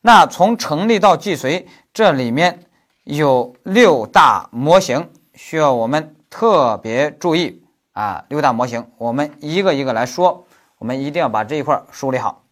[0.00, 2.60] 那从成立到既遂，这里面
[3.04, 8.24] 有六大模型，需要我们特别注意啊！
[8.28, 10.44] 六大模型，我们一个一个来说，
[10.78, 12.44] 我们一定要把这一块梳理好。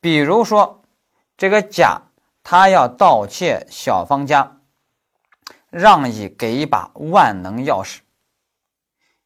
[0.00, 0.82] 比如说，
[1.36, 2.02] 这个甲
[2.42, 4.58] 他要盗窃小芳家，
[5.70, 8.00] 让乙给一把万能钥匙，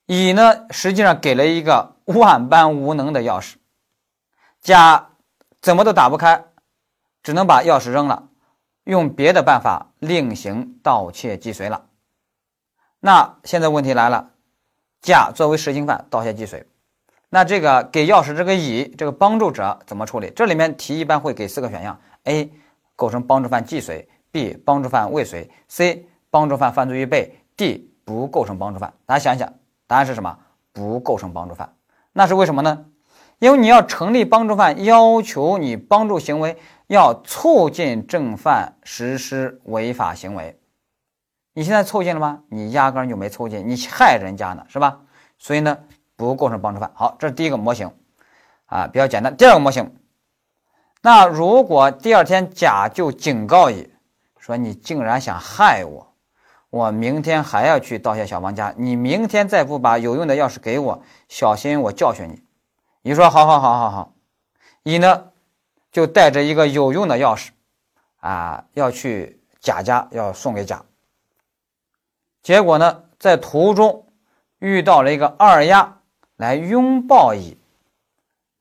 [0.07, 3.55] 乙呢实际上给了一个万般无能的钥匙，
[4.61, 5.11] 甲
[5.61, 6.45] 怎么都打不开。
[7.23, 8.29] 只能把钥匙扔了，
[8.85, 11.87] 用别的办法另行盗窃既遂了。
[13.01, 14.31] 那现在问题来了，
[15.03, 16.65] 甲作为实行犯盗窃既遂，
[17.29, 20.31] 那这个给钥匙这个乙这个帮助者怎么处理？
[20.35, 22.51] 这里面题一般会给四个选项：A
[22.95, 28.93] 构成帮助犯既遂，B 帮助犯未遂，C 帮助犯犯罪预备，D 不构成帮助犯。
[29.05, 29.53] 大家想一想，
[29.87, 30.39] 答案是什么？
[30.73, 31.75] 不构成帮助犯。
[32.13, 32.87] 那是为什么呢？
[33.39, 36.57] 因为你要成立帮助犯，要求你帮助行为。
[36.89, 40.57] 要促进正犯实施违法行为，
[41.53, 42.45] 你现在促进了吗？
[42.49, 45.01] 你压根就没促进，你害人家呢，是吧？
[45.37, 45.77] 所以呢，
[46.17, 46.91] 不构成帮助犯。
[46.95, 47.95] 好，这是第一个模型，
[48.67, 49.37] 啊，比较简单。
[49.37, 49.95] 第二个模型，
[51.03, 53.91] 那如果第二天甲就警告乙
[54.39, 56.15] 说：“你竟然想害我，
[56.71, 62.43] 我明天还要去盗窃小王家，你明天再不把有用的钥匙给我，小心我教训你。”
[63.11, 64.13] 乙说：“好好好好好。”
[64.83, 65.31] 乙呢？
[65.93, 67.49] 就带着一个有用的钥匙，
[68.21, 70.85] 啊，要去贾家，要送给贾。
[72.43, 74.07] 结果呢，在途中
[74.59, 75.96] 遇到了一个二丫
[76.37, 77.57] 来拥抱乙，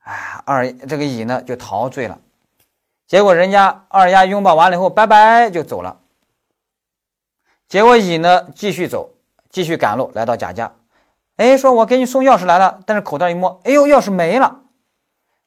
[0.04, 2.20] 啊，二这个乙呢就陶醉了。
[3.08, 6.00] 结果人家二丫拥抱完了以后，拜拜就走了。
[7.68, 9.12] 结果乙呢继续走，
[9.50, 10.74] 继续赶路，来到贾家，
[11.38, 14.62] 哎，说我给你送钥匙来了，但是口袋一摸，哎呦，钥匙没了。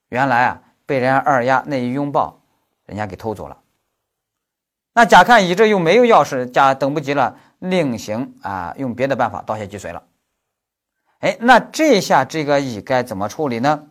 [0.08, 0.62] 原来啊。
[0.88, 2.40] 被人家二丫那一拥抱，
[2.86, 3.58] 人家给偷走了。
[4.94, 10.02] 那甲看乙这又没有钥匙，甲等不及了，另行啊用别的办法盗窃既遂了。
[11.20, 13.87] 哎，那这下这个乙该怎么处理呢？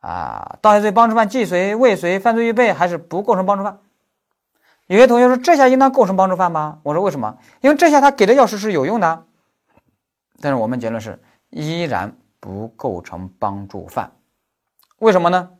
[0.00, 3.78] 啊，盗窃罪帮助犯既遂、未遂、犯罪预备还是不构成帮助犯？
[4.86, 6.80] 有些同学说这下应当构成帮助犯吗？
[6.82, 7.38] 我说为什么？
[7.60, 9.24] 因为这下他给的钥匙是有用的。
[10.40, 14.12] 但是我们结论是依然不构成帮助犯。
[14.98, 15.50] 为什么呢？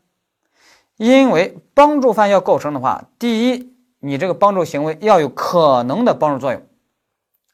[0.97, 6.61] 因为帮助犯要构成的话，第一，你这个帮助行为要有可能的帮助作用，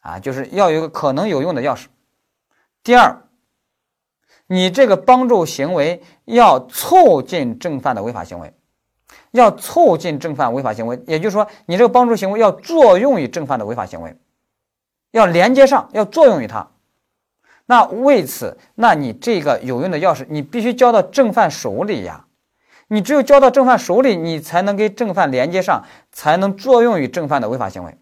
[0.01, 1.85] 啊，就是要有个可能有用的钥匙。
[2.85, 3.23] 第二，
[4.45, 8.53] 你这个帮助行为要促进正犯的违法行为，
[9.31, 14.15] 要促进正犯违法行为，也就是说，你这个帮助行为要作用于正犯的违法行为，
[15.09, 16.69] 要连接上，要作用于它。
[17.65, 22.27] 那为此，那你这个有用的钥匙，你必须交到正犯手里呀。
[22.87, 27.97] 你只有交到正犯手里，你才能跟正犯连接上，才能作用于正犯的违法行为。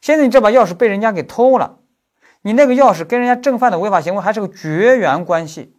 [0.00, 1.80] 现在你这把钥匙被人家给偷了，
[2.46, 5.74] 你那个钥匙跟人家正犯的违法行为还是个绝缘关系，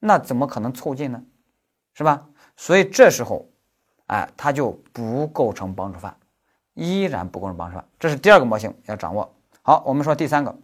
[0.00, 1.22] 那怎么可能促进呢？
[1.94, 2.26] 是吧？
[2.58, 3.48] 所以这时候，
[4.08, 6.14] 哎，他就不构成帮助犯，
[6.74, 7.88] 依然不构成帮助犯。
[7.98, 9.34] 这是第二个模型要掌握。
[9.62, 10.54] 好，我们说第三个。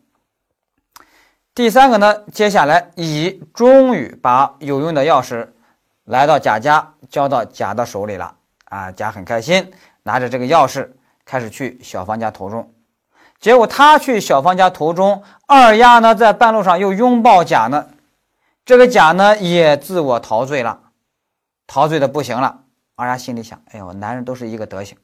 [1.54, 5.48] 第三个呢，接下来乙终于把有用的钥匙
[6.04, 8.92] 来到甲家，交到甲的手里了啊！
[8.92, 10.86] 甲很开心，拿着这个钥匙
[11.24, 12.70] 开始去小芳家途中。
[13.44, 17.88] 结果他去小芳家途中，二丫呢在半路上又拥抱甲呢，
[18.64, 20.80] 这个甲呢也自我陶醉了，
[21.66, 22.60] 陶醉的不行了。
[22.94, 24.96] 二丫心里想：哎呦，男人都是一个德行。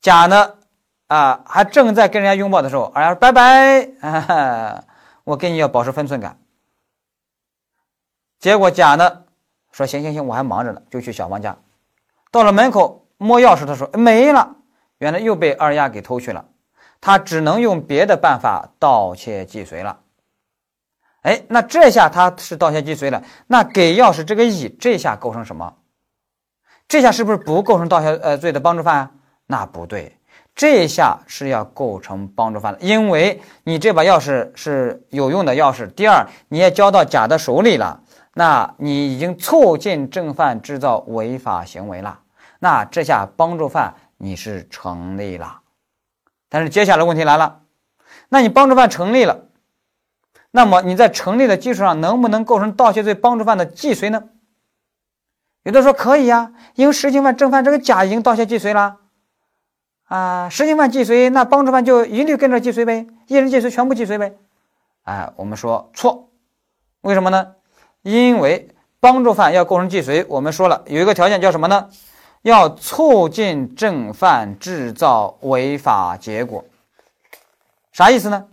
[0.00, 0.54] 甲呢，
[1.08, 3.86] 啊，还正在跟人家拥抱的时候，二丫说：“拜拜。
[5.24, 6.38] ”我跟你要保持分寸感。
[8.40, 9.24] 结果甲呢
[9.72, 11.54] 说：“行行行，我还忙着呢，就去小芳家。”
[12.32, 14.56] 到了门口摸钥匙的时候没了，
[14.96, 16.42] 原来又被二丫给偷去了。
[17.00, 19.98] 他只能用别的办法盗窃既遂了。
[21.22, 23.22] 哎，那这下他是盗窃既遂了。
[23.46, 25.74] 那给钥匙这个乙，这下构成什么？
[26.86, 29.10] 这下是不是不构成盗窃呃罪的帮助犯啊？
[29.46, 30.16] 那不对，
[30.54, 35.90] 这下是要构成帮助犯的，因为你这把钥匙是有用的钥匙。
[35.90, 38.00] 第二，你也交到甲的手里了，
[38.34, 42.20] 那你已经促进正犯制造违法行为了，
[42.60, 45.60] 那这下帮助犯你是成立了。
[46.48, 47.62] 但是接下来问题来了，
[48.28, 49.46] 那你帮助犯成立了，
[50.50, 54.24] 那么你在成立的基础上能不能构成盗窃罪帮助犯的既遂呢？
[55.64, 58.98] 有的说可以呀，因为实行犯正犯这个甲已经盗窃既遂了，
[60.04, 64.36] 啊，实行犯既遂，那帮助犯就一律跟着既遂呗，一人既遂全部既遂呗。
[65.02, 66.30] 哎，我们说错，
[67.00, 67.54] 为什么呢？
[68.02, 68.68] 因为
[69.00, 71.90] 帮助犯要构成既遂，我们说了有一个条件叫什么呢？
[72.46, 76.64] 要促进正犯制造违法结果。
[77.90, 78.46] 啥意思呢？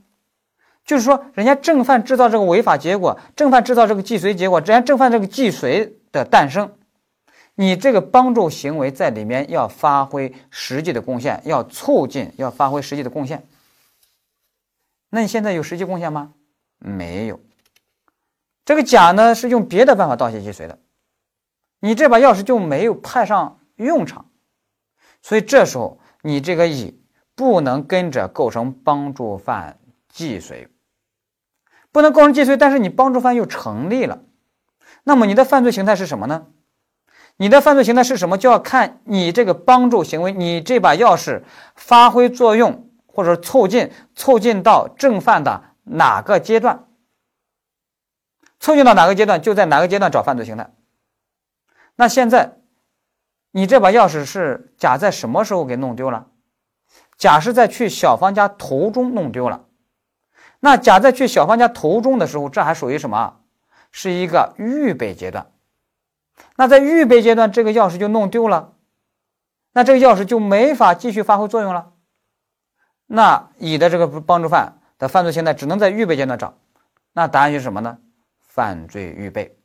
[0.83, 6.73] 就是说人家正犯制造这个违法结果，正犯制造这个既遂结果，人家正犯这个既遂的诞生。
[7.53, 13.45] 你这个帮助行为在里面要发挥实际的贡献，要促进，要发挥实际的贡献。
[15.11, 16.33] 那你现在有实际贡献吗？
[16.79, 17.39] 没有。
[18.65, 20.79] 这个甲呢是用别的办法盗窃既遂的，
[21.79, 24.29] 你这把钥匙就没有派上用场，
[25.21, 27.01] 所以这时候你这个乙
[27.35, 30.69] 不能跟着构成帮助犯既遂，
[31.91, 34.23] 不能构成既遂，但是你帮助犯又成立了，
[35.03, 36.47] 那么你的犯罪形态是什么呢？
[37.37, 38.37] 你的犯罪形态是什么？
[38.37, 41.41] 就要看你这个帮助行为，你这把钥匙
[41.75, 46.87] 发挥作用或者促进，促进到正犯的哪个阶段？
[48.59, 50.71] 促进到哪个阶段，就在哪个阶段找犯罪形态。
[51.95, 52.59] 那现在，
[53.55, 56.25] 你这把钥匙是甲在什么时候给弄丢了？
[57.17, 59.65] 甲是在去小芳家途中弄丢了。
[60.59, 63.41] 那甲在去小芳家途中的时候，这还属于什么？
[63.91, 65.51] 是一个预备阶段。
[66.55, 68.73] 那在预备阶段，这个钥匙就弄丢了，
[69.71, 71.91] 那这个钥匙就没法继续发挥作用了。
[73.05, 76.55] 那乙的这个帮助犯的犯罪形态只能在预备阶段找。
[77.13, 77.99] 那答案就是什么呢？
[78.41, 79.55] 犯罪预备，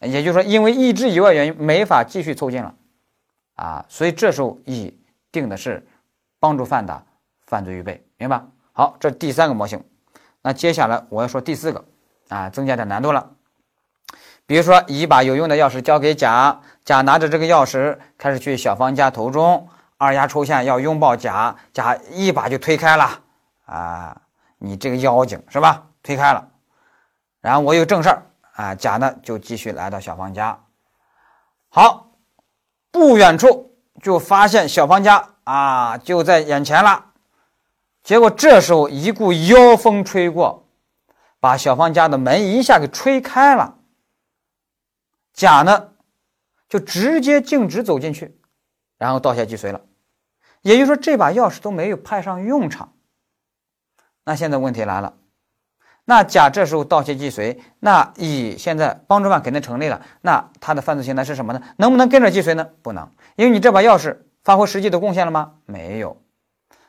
[0.00, 2.74] 也就是说，因为意志以外原因没法继续凑近了
[3.54, 4.98] 啊，所以这时候乙
[5.30, 5.86] 定的是
[6.40, 7.06] 帮助犯的
[7.46, 8.42] 犯罪预备，明白？
[8.72, 9.82] 好，这第三个模型。
[10.40, 11.84] 那接下来我要说第四个
[12.28, 13.30] 啊，增加点难度了。
[14.44, 23.20] 比如说，乙把有用的钥匙交给甲，甲拿着这个钥匙开始去小芳家途中，二丫出现要拥抱甲，甲一把就推开了。
[23.66, 24.20] 啊，
[24.58, 25.86] 你这个妖精是吧？
[26.02, 26.48] 推开了。
[27.40, 28.22] 然后我有正事儿
[28.54, 30.58] 啊，甲呢就继续来到小芳家。
[31.68, 32.08] 好，
[32.92, 37.06] 不远处就发现小芳家啊就在眼前了。
[38.04, 40.68] 结果这时候一股妖风吹过，
[41.40, 43.78] 把小芳家的门一下给吹开了。
[45.32, 45.92] 甲呢，
[46.68, 48.38] 就直接径直走进去，
[48.98, 49.80] 然后盗窃既遂了。
[50.60, 52.92] 也就是说，这把钥匙都没有派上用场。
[54.24, 55.14] 那现在问题来了，
[56.12, 60.02] 那甲这时候盗窃既遂，那乙现在帮助犯肯定成立了。
[60.20, 61.62] 那他的犯罪形态是什么呢？
[61.78, 62.68] 能不能跟着既遂呢？
[62.82, 65.54] 不能，因为你这把钥匙发挥实际的贡献了吗？
[65.64, 66.20] 没有。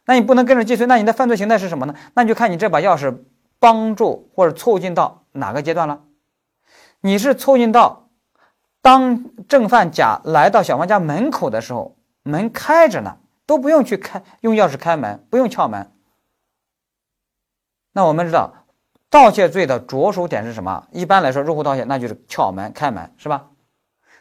[0.04, 1.96] 那你不能跟着既遂，那你的犯罪形态是什么呢？
[2.16, 3.18] 那你就看你这把钥匙
[3.60, 6.02] 帮助或者促进到哪个阶段了？
[7.00, 8.10] 你是促进到。
[8.82, 13.16] 当正犯甲来到小芳家门口的时候，门开着呢，
[13.46, 15.90] 都不用去开，用钥匙开门，不用撬门。
[17.94, 18.63] 那我们知道，
[19.14, 20.88] 盗窃罪的着手点是什么？
[20.92, 23.46] 一般来说，入户盗窃那就是撬门、开门，是吧？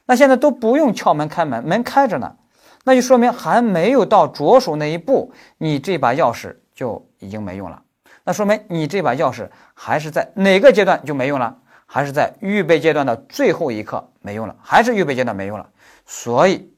[0.05, 2.37] 那现在都不用撬门、开门，门开着呢，
[2.85, 7.83] 那就说明还没有到着手那一步，你这把钥匙就已经没用了。
[8.25, 11.57] 那说明你这把钥匙还是在哪个阶段就没用了？
[11.87, 15.71] 还是在预备阶段的最后一刻没用了，还是预备阶段没用了，
[16.05, 16.71] 所以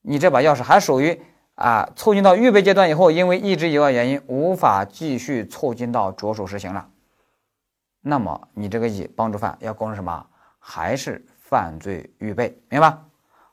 [0.00, 1.20] 你这把钥匙还属于
[1.54, 6.86] 啊凑近到预备阶段以后，因为意志以外原因无法继续凑近到着手实行了。
[8.00, 10.26] 那么你这个乙帮助犯要构成什么？
[10.58, 12.96] 还是犯罪预备，明白？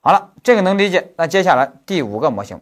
[0.02, 1.14] 好了，这个能理解。
[1.18, 2.62] 那接下来第五个模型，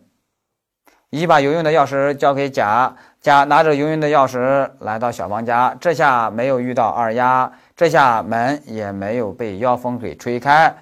[1.10, 7.52] 乙把有用的钥匙交给甲，甲拿着有用的钥匙来到小芳家，这下没有遇到二丫。
[7.76, 10.74] 这下门也没有被妖风给吹开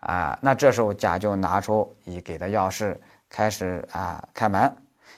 [0.00, 0.38] 啊！
[0.42, 2.94] 那这时候甲就拿出乙给的钥匙，
[3.30, 4.70] 开始啊开门。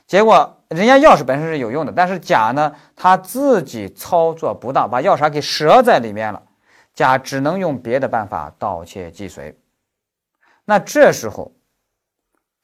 [0.07, 6.43] 结果人家钥匙本身是有用的，但是甲呢他自己操作不当，把钥匙给折在里面了。
[6.95, 9.59] 甲只能用别的办法盗窃既遂。
[10.65, 11.53] 那这时候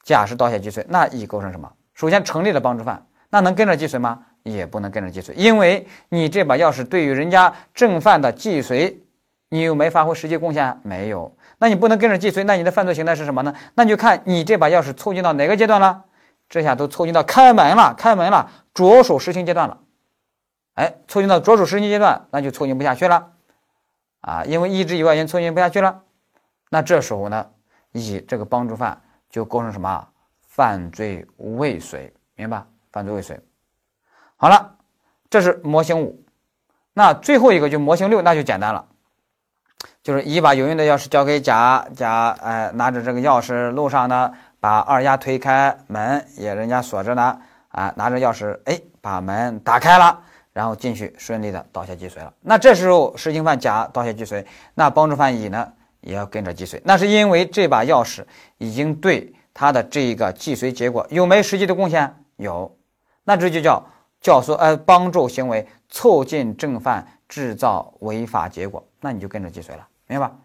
[0.03, 1.71] 甲是盗窃既遂，那乙构成什么？
[1.93, 4.23] 首先成立了帮助犯，那能跟着既遂吗？
[4.43, 9.03] 也不能跟着既遂，因为你这把钥匙对于人家正犯的既遂，
[9.49, 10.79] 你有没发挥实际贡献？
[10.81, 13.53] 没有，那你不能跟着既遂，那你的犯罪形态是什么呢？
[13.75, 16.05] 那你就看你这把钥匙凑近到哪个阶段了。
[16.51, 19.79] 这下都凑近到开门了，开门了，着手实行阶段了。
[20.73, 23.31] 哎，凑近到着手实行阶段，那就凑近不下去了
[24.19, 26.03] 啊，因为意志以外因凑近不下去了。
[26.69, 27.49] 那这时候呢，
[27.93, 30.07] 乙这个帮助犯就构成什么？
[30.45, 32.61] 犯罪未遂，明白？
[32.91, 33.39] 犯罪未遂。
[34.35, 34.75] 好了，
[35.29, 36.21] 这是模型五。
[36.91, 38.85] 那最后一个就模型六，那就简单了，
[40.03, 47.37] 就是乙把有用的钥匙交给甲，甲哎拿着这个钥匙路上呢，把二丫推开门，也人家锁着呢，
[47.67, 50.17] 啊拿着钥匙哎把门打开了，
[50.53, 52.33] 然后进去顺利的倒下既遂了。
[52.39, 58.23] 那这时候实行犯甲倒下既遂，那帮助犯乙呢也要跟着既遂，那是因为这把钥匙
[58.57, 62.15] 已经对他的这一个既遂结果有没实际的贡献？
[62.37, 62.73] 有，
[63.25, 63.85] 那这就叫。
[64.21, 70.35] 教唆呃帮助行为促进正犯制造违法结果，那你就跟着既遂了，明白吧？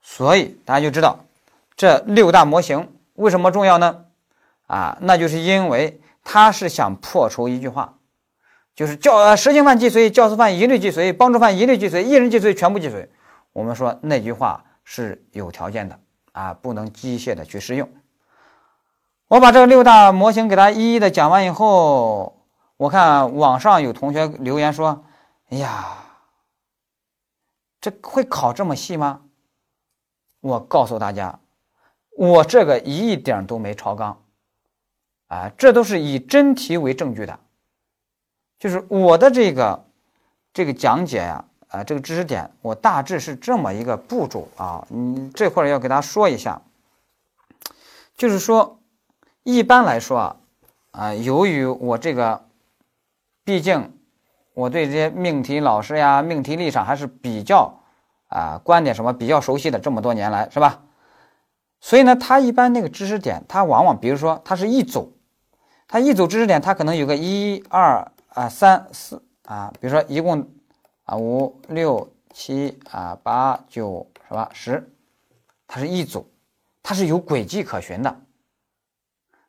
[0.00, 1.18] 所以大家就知道
[1.76, 2.88] 这六大模型
[3.18, 4.04] 为什么重要呢？
[4.66, 7.98] 啊，那就是因为他是想破除一句话，
[8.74, 13.10] 就是教呃实行犯既遂，教唆犯一律既遂，帮助犯一律既遂，一人既遂全部既遂。
[13.52, 15.98] 我们说那句话是有条件的
[16.32, 17.88] 啊，不能机械的去适用。
[19.28, 22.34] 我把这六大模型给大家一一的讲完以后。
[22.78, 25.04] 我看网上有同学留言说
[25.50, 25.98] ：“哎呀，
[27.80, 29.22] 这会考这么细吗？”
[30.40, 31.40] 我告诉大家，
[32.18, 34.20] 我这个一点都没超纲，
[35.28, 37.38] 啊，这都是以真题为证据的，
[38.58, 39.84] 就是我的这个
[40.52, 44.84] 这个讲解呀，啊，这个知识点，我大致是这么一个步骤啊。
[44.88, 46.60] 你这块要给大家说一下，
[48.16, 48.80] 就是说，
[49.44, 50.36] 一般来说啊，
[50.90, 52.44] 啊，由于我这个。
[53.44, 53.98] 毕竟，
[54.52, 57.80] 我对这些命题老师呀、命题立场还是比较
[58.26, 60.82] 啊观点什么比较熟悉的，这么多年来是吧？
[61.80, 65.16] 所以呢，他一般那个知识点，他往往比如说他是一组，
[65.86, 70.48] 他一组知识点，他可能有个一二啊三四啊，比如说一共
[71.04, 74.92] 啊五六七啊八九是吧十，
[75.66, 76.30] 它是一组，
[76.82, 78.20] 它是有轨迹可循的。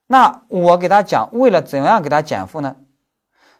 [0.07, 2.75] 那我给他讲，为了怎样给他减负呢？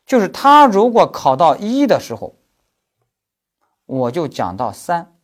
[0.06, 2.36] 就是他如果考到一的时候，
[3.86, 5.16] 我就讲到三，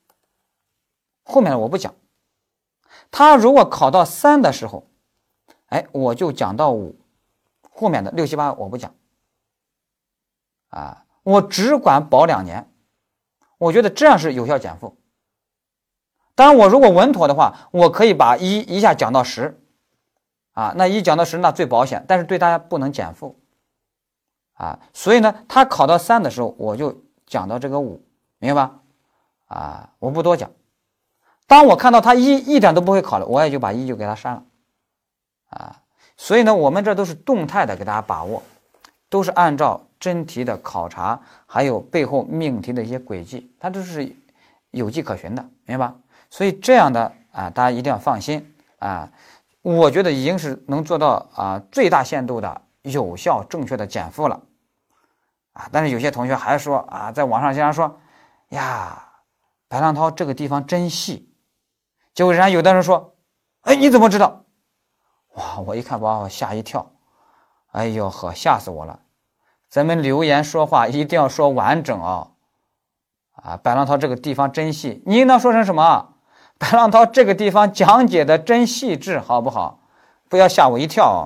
[1.24, 1.94] 后面的我不讲。
[3.18, 4.86] 他如果考到三的时候，
[5.68, 7.00] 哎，我就讲到五，
[7.72, 8.94] 后面的六七八我不讲。
[10.68, 12.70] 啊，我只管保两年，
[13.58, 14.98] 我觉得这样是有效减负。
[16.36, 19.62] 当然，我如果稳妥的话，我可以把一一下讲到十，
[20.52, 23.40] 啊，那一讲到十那最保险，但是对大家不能减负。
[24.56, 28.06] 啊，所以呢，他考到三的时候，我就讲到这个五，
[28.40, 28.80] 明白吧？
[29.46, 30.52] 啊，我不多讲。
[31.48, 34.44] 当我看到他一一点都不会考了，我也就把一就给他删了。
[35.50, 35.82] 啊，
[36.18, 38.42] 所以呢，我们这都是动态的给大家把握，
[39.10, 44.16] 都是按照真题的考察，还有背后命题的一些轨迹，它都是
[44.72, 45.96] 有迹可循的，明白吧？
[46.30, 49.10] 所以这样的啊，大家一定要放心啊。
[49.62, 52.62] 我觉得已经是能做到啊最大限度的。
[52.86, 54.40] 有效正确的减负了，
[55.54, 55.68] 啊！
[55.72, 58.00] 但是有些同学还说啊，在网上经常说
[58.50, 59.10] 呀，
[59.68, 61.34] 白浪涛这个地方真细，
[62.16, 63.14] 结果人家有的人说，
[63.62, 64.44] 哎，你怎么知道？
[65.36, 65.60] 哇！
[65.60, 66.90] 我一看把我吓一跳，
[67.74, 69.02] 哎呦呵，吓死我了！
[69.70, 72.30] 咱们留言说话一定要说完整啊！
[73.34, 76.14] 啊，白浪涛这个地方真细，你应当说成什么？
[76.58, 79.82] 白浪涛这个地方讲解的真细致，好不好？
[80.30, 81.22] 不要吓我一跳啊！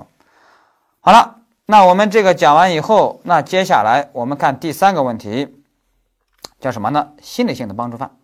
[0.99, 1.35] 好了。
[1.71, 5.63] 那我们这个讲完以后，那接下来我们看第三个问题，
[6.59, 7.13] 叫什么呢？
[7.21, 8.18] 心理性的帮助犯。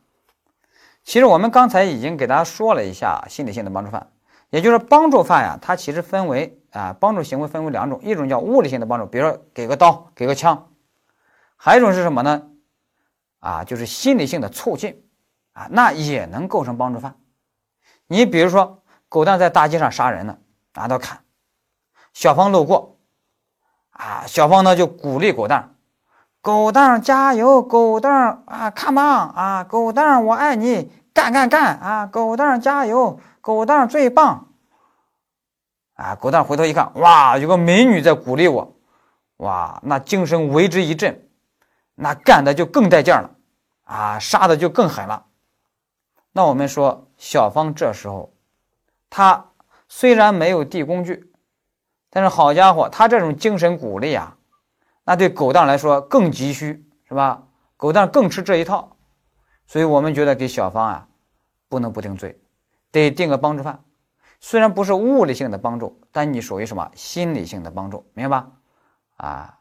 [1.05, 4.11] 其实我们刚才已经给大家说了一下心理性的帮助犯，
[4.49, 10.71] 也就是帮助犯呀，它其实分为啊帮助行为分为两种，一种叫物理性的帮助，比如说给个刀、给个枪，
[11.55, 12.47] 还有一种是什么呢？
[13.39, 15.05] 啊，就是心理性的促进
[15.53, 17.15] 啊，那也能构成帮助犯。
[18.07, 20.39] 你比如说，狗蛋在大街上杀人呢，
[20.73, 21.23] 拿刀砍，
[22.13, 22.99] 小芳路过。
[23.91, 25.74] 啊，小芳呢就鼓励狗蛋
[26.45, 34.49] 狗蛋加油，狗蛋啊，come on 啊，狗蛋我爱你，干干干啊，狗蛋加油，狗蛋最棒
[35.95, 36.13] 啊！
[36.13, 38.75] 狗蛋回头一看，哇，有个美女在鼓励我，
[39.37, 41.27] 哇，那精神为之一振，
[41.95, 43.31] 那干的就更带劲了
[43.85, 45.25] 啊，杀的就更狠了。
[46.31, 48.31] 那我们说，小芳这时候，
[49.09, 49.47] 她
[49.89, 51.31] 虽然没有递工具。
[52.11, 54.34] 但是好家伙，他这种精神鼓励啊，
[55.05, 57.43] 那对狗蛋来说更急需，是吧？
[57.77, 58.97] 狗蛋更吃这一套，
[59.67, 61.07] 所以我们觉得给小芳啊，
[61.69, 62.41] 不能不定罪，
[62.91, 63.83] 得定个帮助犯。
[64.39, 68.51] 虽然不是物理性的帮助，但你属于什么心理性的帮助，明白吧？
[69.17, 69.59] 啊，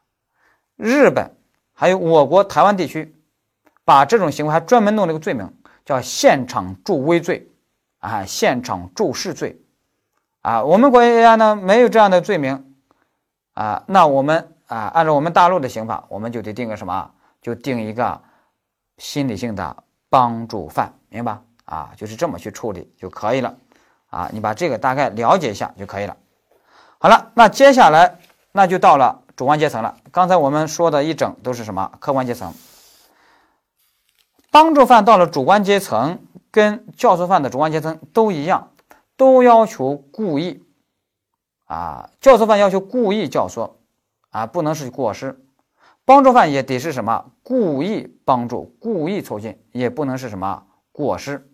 [0.77, 1.37] 日本
[1.73, 3.15] 还有我国台湾地区，
[3.85, 5.53] 把这种行为还专门弄了一个罪名，
[5.85, 7.51] 叫现场助威罪，
[7.99, 9.61] 啊，现场助势罪，
[10.41, 12.75] 啊，我们国家呢没有这样的罪名，
[13.55, 17.11] 啊，那我们啊按照我们大陆的刑法，我们就得定个什么？
[17.41, 18.21] 就定一个
[18.99, 21.39] 心理性的帮助犯，明白？
[21.65, 23.55] 啊，就是这么去处理就可以了。
[24.11, 26.17] 啊，你把这个大概了解一下就可以了。
[26.99, 28.19] 好了，那接下来
[28.51, 29.97] 那就到了主观阶层了。
[30.11, 32.53] 刚才我们说的一整都是什么客观阶层？
[34.51, 36.19] 帮助犯到了主观阶层，
[36.51, 38.71] 跟教唆犯的主观阶层都一样，
[39.17, 40.65] 都要求故意。
[41.67, 43.71] 啊，教唆犯要求故意教唆，
[44.35, 45.37] 啊，不能是过失；
[46.05, 51.49] 帮助犯也得是什么故意帮助、故意凑近，也不能是什么过失。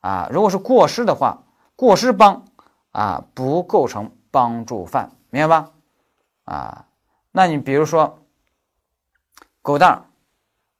[0.00, 1.42] 啊，如果是过失的话。
[1.76, 2.44] 过失帮
[2.92, 5.70] 啊，不构成帮助犯，明白吧？
[6.44, 6.84] 啊，
[7.32, 8.18] 那你比如说，
[9.62, 10.04] 狗蛋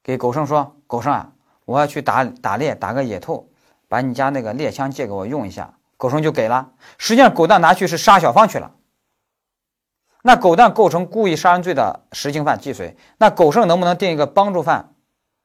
[0.02, 1.32] 给狗剩说：“狗剩啊，
[1.64, 3.50] 我要去打打猎，打个野兔，
[3.88, 6.70] 把你家那个猎枪借给我用一下。”狗剩就给了。
[6.98, 8.70] 实际上，狗蛋拿去是杀小芳去了。
[10.22, 14.92] 那狗蛋构成故意杀人罪的实行犯既遂，那狗剩能不能定一个帮助犯？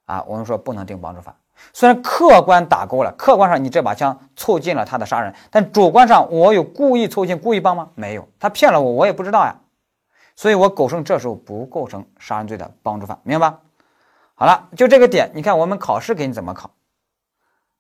[0.06, 1.36] 啊，我们说不能定帮助犯。
[1.74, 7.90] 虽然客观打勾了，客观上你这把枪促进了他的杀人，但主观上我有故意促进、故意帮吗？
[7.96, 9.56] 没有，他骗了我，我也不知道呀。
[10.36, 13.60] 所以，我狗剩这时候不构成杀人罪的帮助犯，明白吧？
[14.36, 16.72] 好了，就这个点，你看我们考试给你怎么考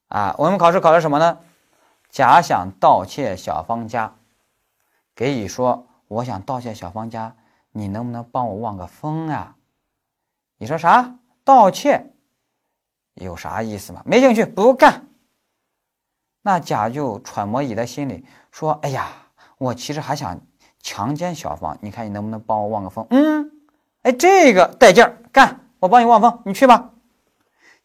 [0.07, 0.33] 啊？
[0.37, 1.37] 我们考试考的什么呢？
[2.09, 4.13] 甲想盗窃小芳家，
[5.13, 7.35] 给乙说：“我想盗窃小芳家，
[7.71, 9.55] 你能不能帮我望个风啊？”
[10.57, 11.15] 你说啥？
[11.43, 12.13] 盗窃？
[13.15, 14.01] 有啥意思吗？
[14.05, 15.07] 没兴趣，不干。
[16.41, 19.07] 那甲就揣摩乙的心理，说：“哎呀，
[19.57, 20.39] 我其实还想
[20.79, 23.51] 强奸小芳，你看你能不能帮我望个风？”嗯，
[24.03, 26.91] 哎，这个带劲儿，干，我帮你望风，你去吧。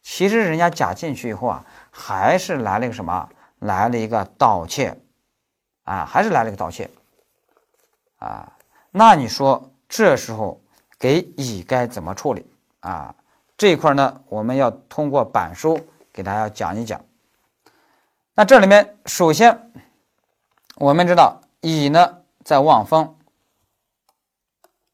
[0.03, 3.29] 其实人家甲进去以后啊，还是来了一个什么？
[3.59, 4.99] 来了一个盗窃，
[5.83, 6.89] 啊，还是来了一个盗窃，
[8.21, 8.55] 啊，
[8.91, 10.61] 那你说这时候
[10.99, 12.45] 给乙该怎么处理
[12.81, 13.15] 啊？
[13.57, 15.79] 这一块呢，我们要通过板书
[16.13, 17.03] 给大家讲一讲。
[18.35, 19.71] 那这里面，首先
[20.75, 23.17] 我们知道乙呢在望风，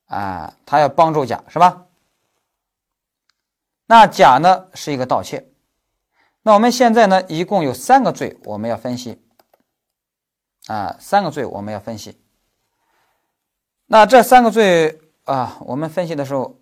[0.07, 1.85] 啊，他要帮助甲是吧？
[3.85, 5.49] 那甲呢是一个盗窃。
[6.43, 9.21] 那我们现在呢，一共有三个罪，我们要分析。
[10.67, 12.21] 啊，三个罪我们要分析。
[13.87, 16.57] 那这三个罪啊，我们分析的时候。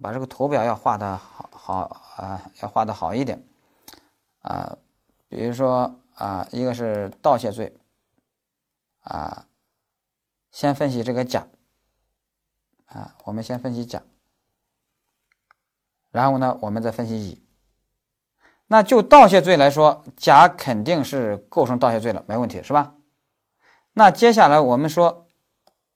[0.00, 3.46] 把这个图表要画的好好啊，要画的好一点
[4.40, 4.78] 啊。
[5.28, 7.76] 比如说啊，一个是盗窃罪
[9.02, 9.44] 啊，
[10.50, 11.46] 先分析这个甲
[12.86, 14.02] 啊，我们先分析甲，
[16.10, 17.46] 然后呢，我们再分析乙。
[18.68, 22.94] 那就盗窃罪来说，甲肯定是构成盗窃罪了，没问题是吧？
[23.92, 25.28] 那接下来我们说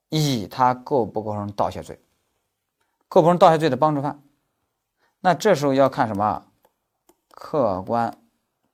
[0.09, 2.01] 乙他构不构成盗窃罪？
[3.09, 4.21] 构不成盗窃罪的帮助犯，
[5.21, 6.45] 那这时候要看什么？
[7.31, 8.17] 客观、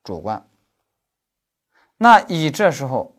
[0.02, 0.46] 主观。
[1.98, 3.16] 那乙这时候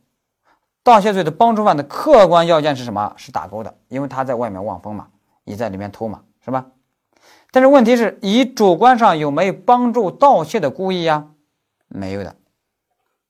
[0.84, 3.14] 盗窃罪的帮助犯的客观要件是什么？
[3.18, 5.10] 是打勾的，因为他在外面望风嘛，
[5.44, 6.66] 乙在里面偷嘛，是吧？
[7.52, 11.30] 但是问题是，乙主观上有没有帮助盗窃的故意呀？
[11.88, 12.36] 没有的。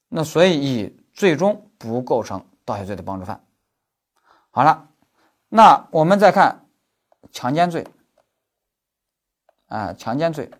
[0.07, 3.43] 那所以乙最终不构成盗窃罪的帮助犯。
[4.55, 4.87] 好了，
[5.49, 6.59] 那我们再看。
[7.31, 7.87] 强奸罪，
[9.65, 10.51] 啊，强奸罪。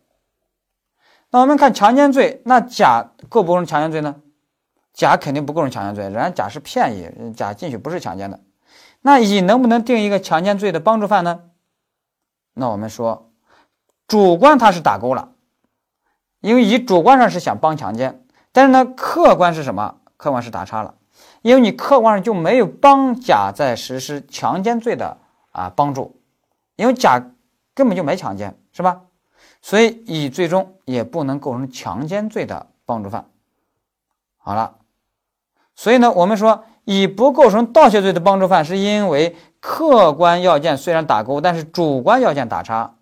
[1.30, 4.16] 那我们看强奸罪，那甲构不构成强奸罪呢？
[4.92, 8.40] 甲肯定不构成强奸罪，人家甲是骗乙，甲进去不是强奸的。
[9.02, 11.52] 那乙能不能定一个强奸罪的帮助犯呢？
[12.54, 13.32] 那我们说，
[14.08, 15.34] 主观他是打勾了，
[16.40, 20.02] 因为乙主观上是想帮强奸，但是呢，客观是什么？
[20.18, 20.96] 客观是打叉了，
[21.44, 25.20] 因为你客观上就没有帮甲在实施强奸罪的
[25.52, 26.20] 啊帮助。
[26.76, 27.24] 因为甲
[27.76, 29.02] 根本就没强奸，是吧？
[29.62, 33.30] 所以乙最终也不能构成强奸罪的帮助犯。
[34.38, 34.78] 好了，
[35.76, 42.96] 所以呢，我们说乙不构成盗窃罪的帮助犯，是因为客观要件虽然打勾，但是主观要件打叉；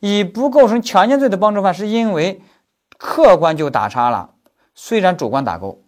[0.00, 2.42] 乙不构成强奸罪的帮助犯，是因为
[2.98, 4.34] 客观就打叉了，
[4.74, 5.82] 虽然主观打勾，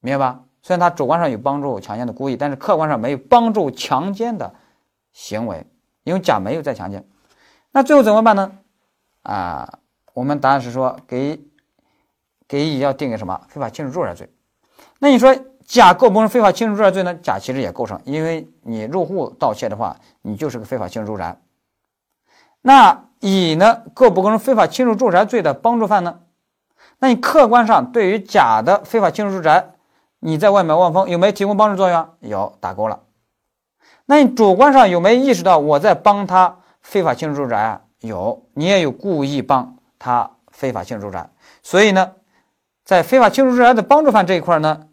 [0.00, 0.40] 明白吧？
[0.70, 4.54] 虽然他主观上有帮助强奸的故意，但是客观上没有帮助强奸的
[5.12, 5.66] 行为。
[6.04, 7.04] 因为甲没有再强奸，
[7.72, 8.52] 那最后怎么办呢？
[9.22, 9.80] 啊，
[10.14, 11.40] 我们答案是说给
[12.46, 14.32] 给乙要定个什么非法侵入住宅罪。
[15.00, 17.12] 那你说甲构不构成非法侵入住宅罪呢？
[17.16, 21.36] 甲其实也构成，因为你入户盗窃的话，你就是个非法侵入住宅。
[22.62, 26.20] 那乙呢，构不构成非法侵入住宅罪的帮助犯呢？
[27.00, 29.74] 那你客观上对于甲的非法侵入住宅，
[30.20, 32.08] 你在外面望风有没有提供帮助作用？
[32.20, 33.00] 有，打勾了。
[34.06, 37.80] 那你主观上有没有意识到我在帮他非法侵入住宅啊？
[38.00, 41.28] 有，你也有故意帮他非法侵入住宅。
[41.62, 42.12] 所以呢，
[42.84, 44.86] 在非法侵入住宅的帮助犯这一块呢，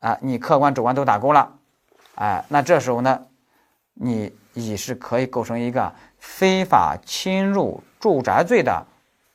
[0.00, 1.52] 啊，你客观主观都打勾了，
[2.14, 3.20] 哎，那这时候呢，
[3.94, 8.84] 你乙是可以构成一个非法侵入住宅罪的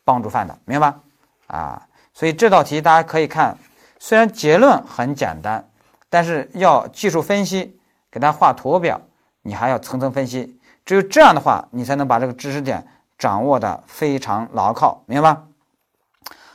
[0.04, 1.00] 帮助犯的，明白吧？
[1.48, 1.88] 啊。
[2.14, 3.58] 所以这道题大家可以看，
[4.04, 5.70] 虽然结论很简单，
[6.10, 7.80] 但是要技术分析，
[8.10, 8.99] 给它画图表，
[9.43, 10.60] 你还要层层分析。
[10.84, 12.88] 只有这样的话，你才能把这个知识点
[13.20, 15.38] 掌握的非常牢靠，明白？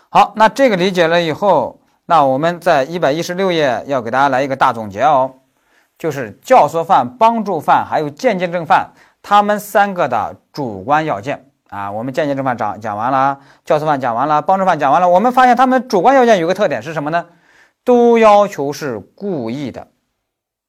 [0.09, 5.35] 好，那这个理解了以后，那我们在一百一十六页要给大家来一个大总结哦，
[5.97, 8.91] 就是教唆犯、帮助犯还有间接正犯，
[9.23, 11.49] 他们三个的主观要件。
[11.69, 15.09] 啊，我们间接正犯讲讲完了，教唆犯讲完了，帮助犯讲完了。
[15.09, 17.27] 我们发现他们主观要件有个特点是什么呢？
[17.87, 19.87] 都要求是故意的，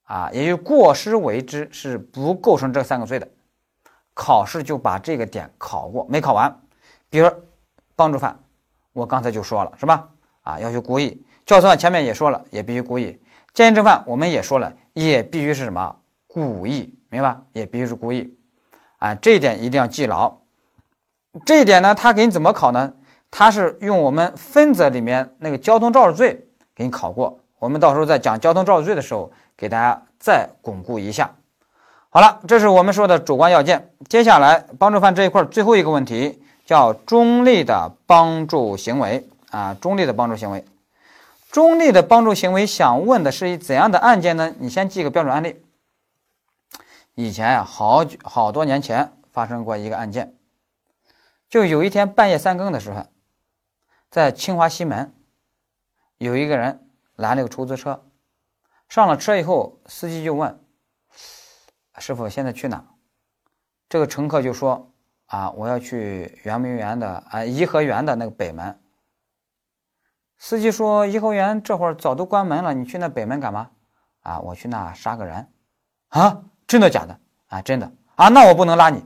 [0.04, 3.28] 啊，也就过失为之，是不构成这三个罪的。
[4.14, 6.62] 考试就把这个点考过，没考完。
[7.10, 7.28] 比如
[7.96, 8.38] 帮助犯，
[8.94, 10.08] 我刚才就说了，是吧？
[10.44, 11.26] 啊，要求故意。
[11.44, 13.20] 教唆犯前面也说了，也必须故意。
[13.52, 15.96] 间接正犯我们也说了，也必须是什么？
[16.28, 17.36] 故意，明白？
[17.54, 18.38] 也必须是故意。
[19.00, 20.38] 啊，这一点一定要记牢。
[21.44, 22.94] 这一点呢，他给你怎么考呢？
[23.32, 26.47] 他是用我们分则里面那个交通肇事罪
[26.78, 27.40] 给你考过。
[27.58, 31.34] 我们到时候在讲交通肇事罪的时候，给大家再巩固一下。
[32.10, 33.90] 好了，这是我们说的主观要件。
[34.08, 40.64] 接下来帮助犯这一块最后一个问题叫中立的帮助行为啊，中立的帮助行为，
[41.52, 44.54] 中立的帮助行为，想问的是一怎样的案件呢？
[44.60, 45.64] 你先记个标准案例。
[47.16, 50.36] 以前呀，好久好多年前发生过一个案件。
[51.50, 53.08] 就有一天半夜三更的时候，
[54.12, 55.12] 在清华西门，
[56.18, 58.04] 有一个人拦了个出租车，
[58.90, 60.60] 上了车以后，司机就问
[62.00, 62.86] ：“师傅，现在去哪？”
[63.90, 64.94] 这个乘客就说
[65.28, 68.80] ：“啊，我要去圆明园的啊颐和园的那个北门。”
[70.38, 73.72] 司机说：“颐和园这会儿早都关门了，你去那北门干嘛？”
[74.22, 75.52] 啊，我去那杀个人。
[76.10, 77.20] 啊，真的假的？
[77.48, 77.92] 啊，真的。
[78.16, 79.06] 啊，那我不能拉你，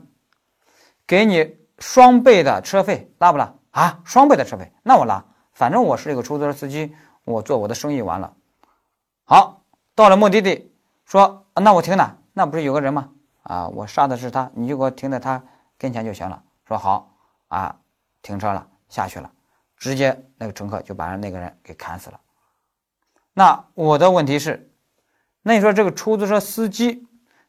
[1.07, 1.59] 给你。
[1.79, 4.01] 双倍的车费拉不拉啊？
[4.05, 5.25] 双倍的车费，那我拉。
[5.51, 6.95] 反正我是一个出租车司机，
[7.25, 8.35] 我做我的生意完了。
[9.23, 9.63] 好，
[9.95, 10.71] 到了目的地，
[11.05, 12.17] 说那我停哪？
[12.33, 13.09] 那不是有个人吗？
[13.43, 15.43] 啊，我杀的是他，你就给我停在他
[15.77, 16.43] 跟前就行了。
[16.65, 17.13] 说好
[17.49, 17.79] 啊，
[18.21, 19.31] 停车了，下去了，
[19.75, 22.19] 直接那个乘客就把那个人给砍死了。
[23.33, 24.71] 那我的问题是，
[25.41, 27.05] 那你说这个出租车司机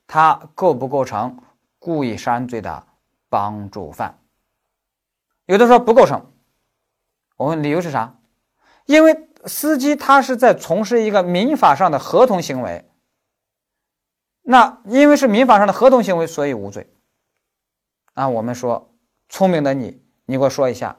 [0.07, 1.39] 他构不构成
[1.79, 2.85] 故意杀人罪的
[3.29, 4.19] 帮助犯？
[5.47, 6.32] 有的说不构成，
[7.43, 8.21] 我问理由是啥？
[8.87, 12.89] 因为司机他是在从事一个民法上的合同行为，
[14.43, 16.89] 那因为是民法上的合同行为，所以无罪。
[18.15, 18.95] 啊，我们说
[19.29, 20.99] 聪明的你，你给我说一下，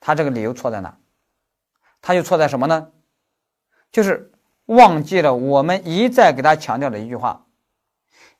[0.00, 0.96] 他这个理由错在哪？
[2.00, 2.88] 他就错在什么呢？
[3.92, 4.32] 就是
[4.64, 7.44] 忘记了我们一再给他强调的一句话：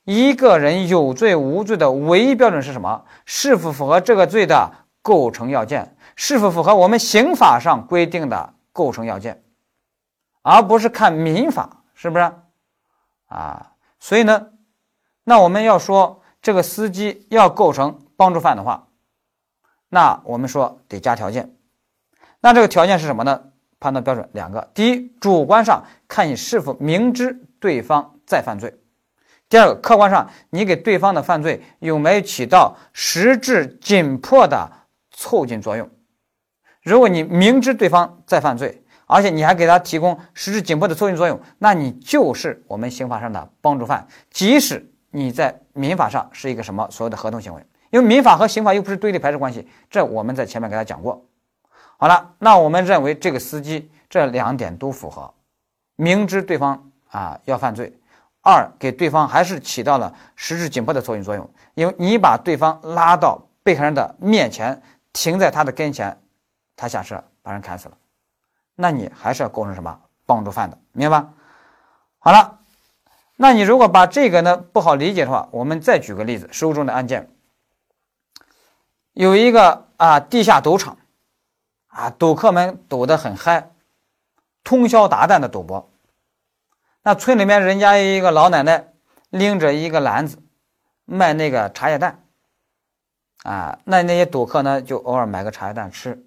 [0.05, 3.05] 一个人有罪无罪的唯一标准是什么？
[3.27, 4.81] 是否符合这个罪的？
[5.05, 9.43] 构成要件是否符合我们刑法上规定的构成要件，
[10.43, 12.33] 而不是看民法，是不是？
[13.27, 14.49] 啊，所以呢，
[15.25, 18.87] 那我们要说这个司机要构成帮助犯的话，
[19.89, 21.55] 那我们说得加条件。
[22.41, 23.43] 那这个条件是什么呢？
[23.81, 28.71] 判断标准两个：第一，主观上看你是否明知对方在犯罪；
[29.49, 34.71] 第二个，客观上你给对方的犯罪有没有起到实质紧迫的。
[35.17, 35.89] 促进作用。
[36.85, 44.07] 如果你明知对方在犯罪，而且你还给他提供实质紧迫的促进作用，那你就是我们刑法上的帮助犯。
[44.31, 51.25] 即使你在民法上是一个什么所谓的合同行为，因为民法和刑法又不是对立排斥关系，这我们在前面给他讲过。
[51.97, 55.33] 好了，那我们认为这个司机这两点都符合，
[55.97, 57.91] 明知对方啊要犯罪，
[58.43, 64.83] 二给对方还是起到了实质紧迫的促进作用，因为你把对方拉到被害人的面前。
[65.17, 66.19] 停在他的跟前，
[66.77, 67.97] 他下车把人砍死了，
[68.75, 71.33] 那你还是要构成什么帮助犯的，明白吧？
[72.19, 72.59] 好了，
[73.37, 77.31] 那你如果把这个呢不好理解的话，我们再举个例子，实务中的案件。
[79.13, 80.99] 有一个啊地下赌场，
[81.87, 83.71] 啊赌客们赌得很嗨，
[84.65, 85.91] 通宵达旦的赌博。
[87.03, 88.89] 那村里面人家一个老奶奶
[89.29, 90.43] 拎着一个篮子
[91.05, 92.25] 卖那个茶叶蛋，
[93.43, 96.27] 啊，那那些赌客呢就偶尔买个茶叶蛋吃。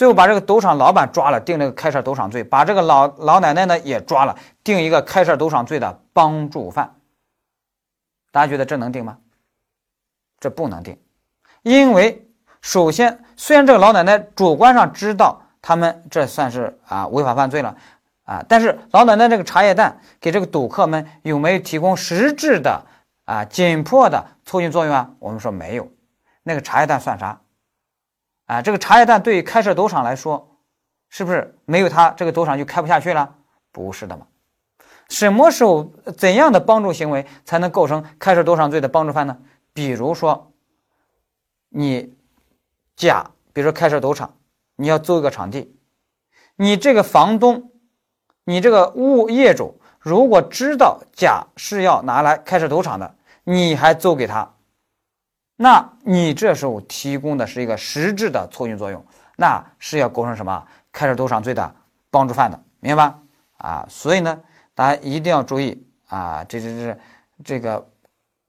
[0.00, 4.34] 最后把这个赌场老板抓了，定了个开设赌场罪；把这个老老奶奶呢也抓了，
[4.64, 6.94] 定一个开设赌场罪的帮助犯。
[8.32, 9.18] 大家觉得这能定吗？
[10.38, 10.98] 这不能定，
[11.60, 12.26] 因为
[12.62, 17.76] 首先，虽然这个老奶奶主观上知道他们这算是啊违法犯罪了
[18.24, 22.86] 啊，但是老奶奶这个茶叶蛋给这个赌客们有没有提供实质的
[23.26, 25.10] 啊紧迫的促进作用啊？
[25.18, 25.86] 我们说没有，
[26.42, 27.38] 那个茶叶蛋算啥？
[28.50, 30.58] 啊，这个茶叶蛋对于开设赌场来说，
[31.08, 33.36] 是不是没有它这个赌场就开不下去了？
[33.70, 34.26] 不是的嘛。
[35.08, 39.38] 什么时候怎样的帮助行为才能构成开设赌场罪的帮助犯呢？
[39.72, 40.52] 比如说，
[41.68, 42.12] 你
[42.96, 44.34] 甲，比如说开设赌场，
[44.74, 45.72] 你要租一个场地，
[46.56, 47.70] 你这个房东，
[48.42, 54.56] 你这个物业主，如果知道甲是要拿来开设赌场的，你还租给他。
[55.62, 59.04] 那你这时候提供的是一个实质的促进作用，
[59.36, 61.74] 那是要构成什么开设赌场罪的
[62.10, 63.18] 帮助犯的，明白吧？
[63.58, 64.40] 啊，所以呢，
[64.74, 66.98] 大家一定要注意啊，这这这
[67.44, 67.86] 这个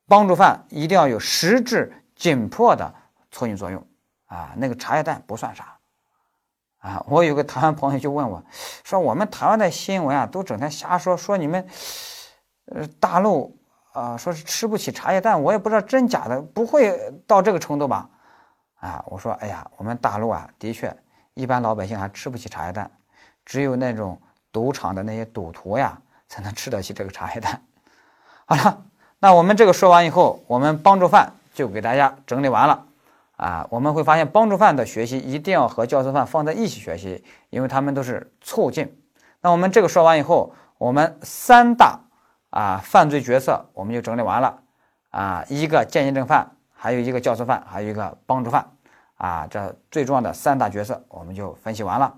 [0.07, 2.95] 帮助犯一定要有实质紧迫的
[3.30, 3.86] 促进作用
[4.28, 5.78] 啊，那个茶叶蛋不算啥
[6.78, 7.03] 啊。
[7.09, 8.41] 我有个台湾朋友就问我，
[8.86, 11.68] 说我们台湾的新闻啊，都整天瞎说，说你们
[12.68, 13.57] 呃大陆。
[13.94, 18.10] 啊，说是吃不起茶叶蛋，我也不知道真假的，不会到这个程度吧？
[18.80, 20.96] 啊，我说，哎呀，我们大陆啊，的确，
[21.34, 22.89] 一般老百姓还吃不起茶叶蛋，
[23.46, 24.18] 只有那种
[24.52, 27.62] 赌场的那些赌徒呀，才能吃得起这个茶叶蛋。
[28.46, 28.82] 好了，
[29.20, 32.86] 那我们这个说完以后，我们帮助犯就给大家整理完了。
[33.36, 39.02] 啊，我们会发现帮助犯的学习一定要和教唆犯放在一起学习，因为他们都是促进。
[39.42, 42.00] 那我们这个说完以后，我们三大。
[42.52, 44.60] 啊，犯罪角色我们就整理完了
[45.10, 48.70] 啊，一个间接正犯，还有一个教唆犯，还有一个帮助犯
[49.16, 52.16] 啊，这最重要的三大角色我们就分析完了。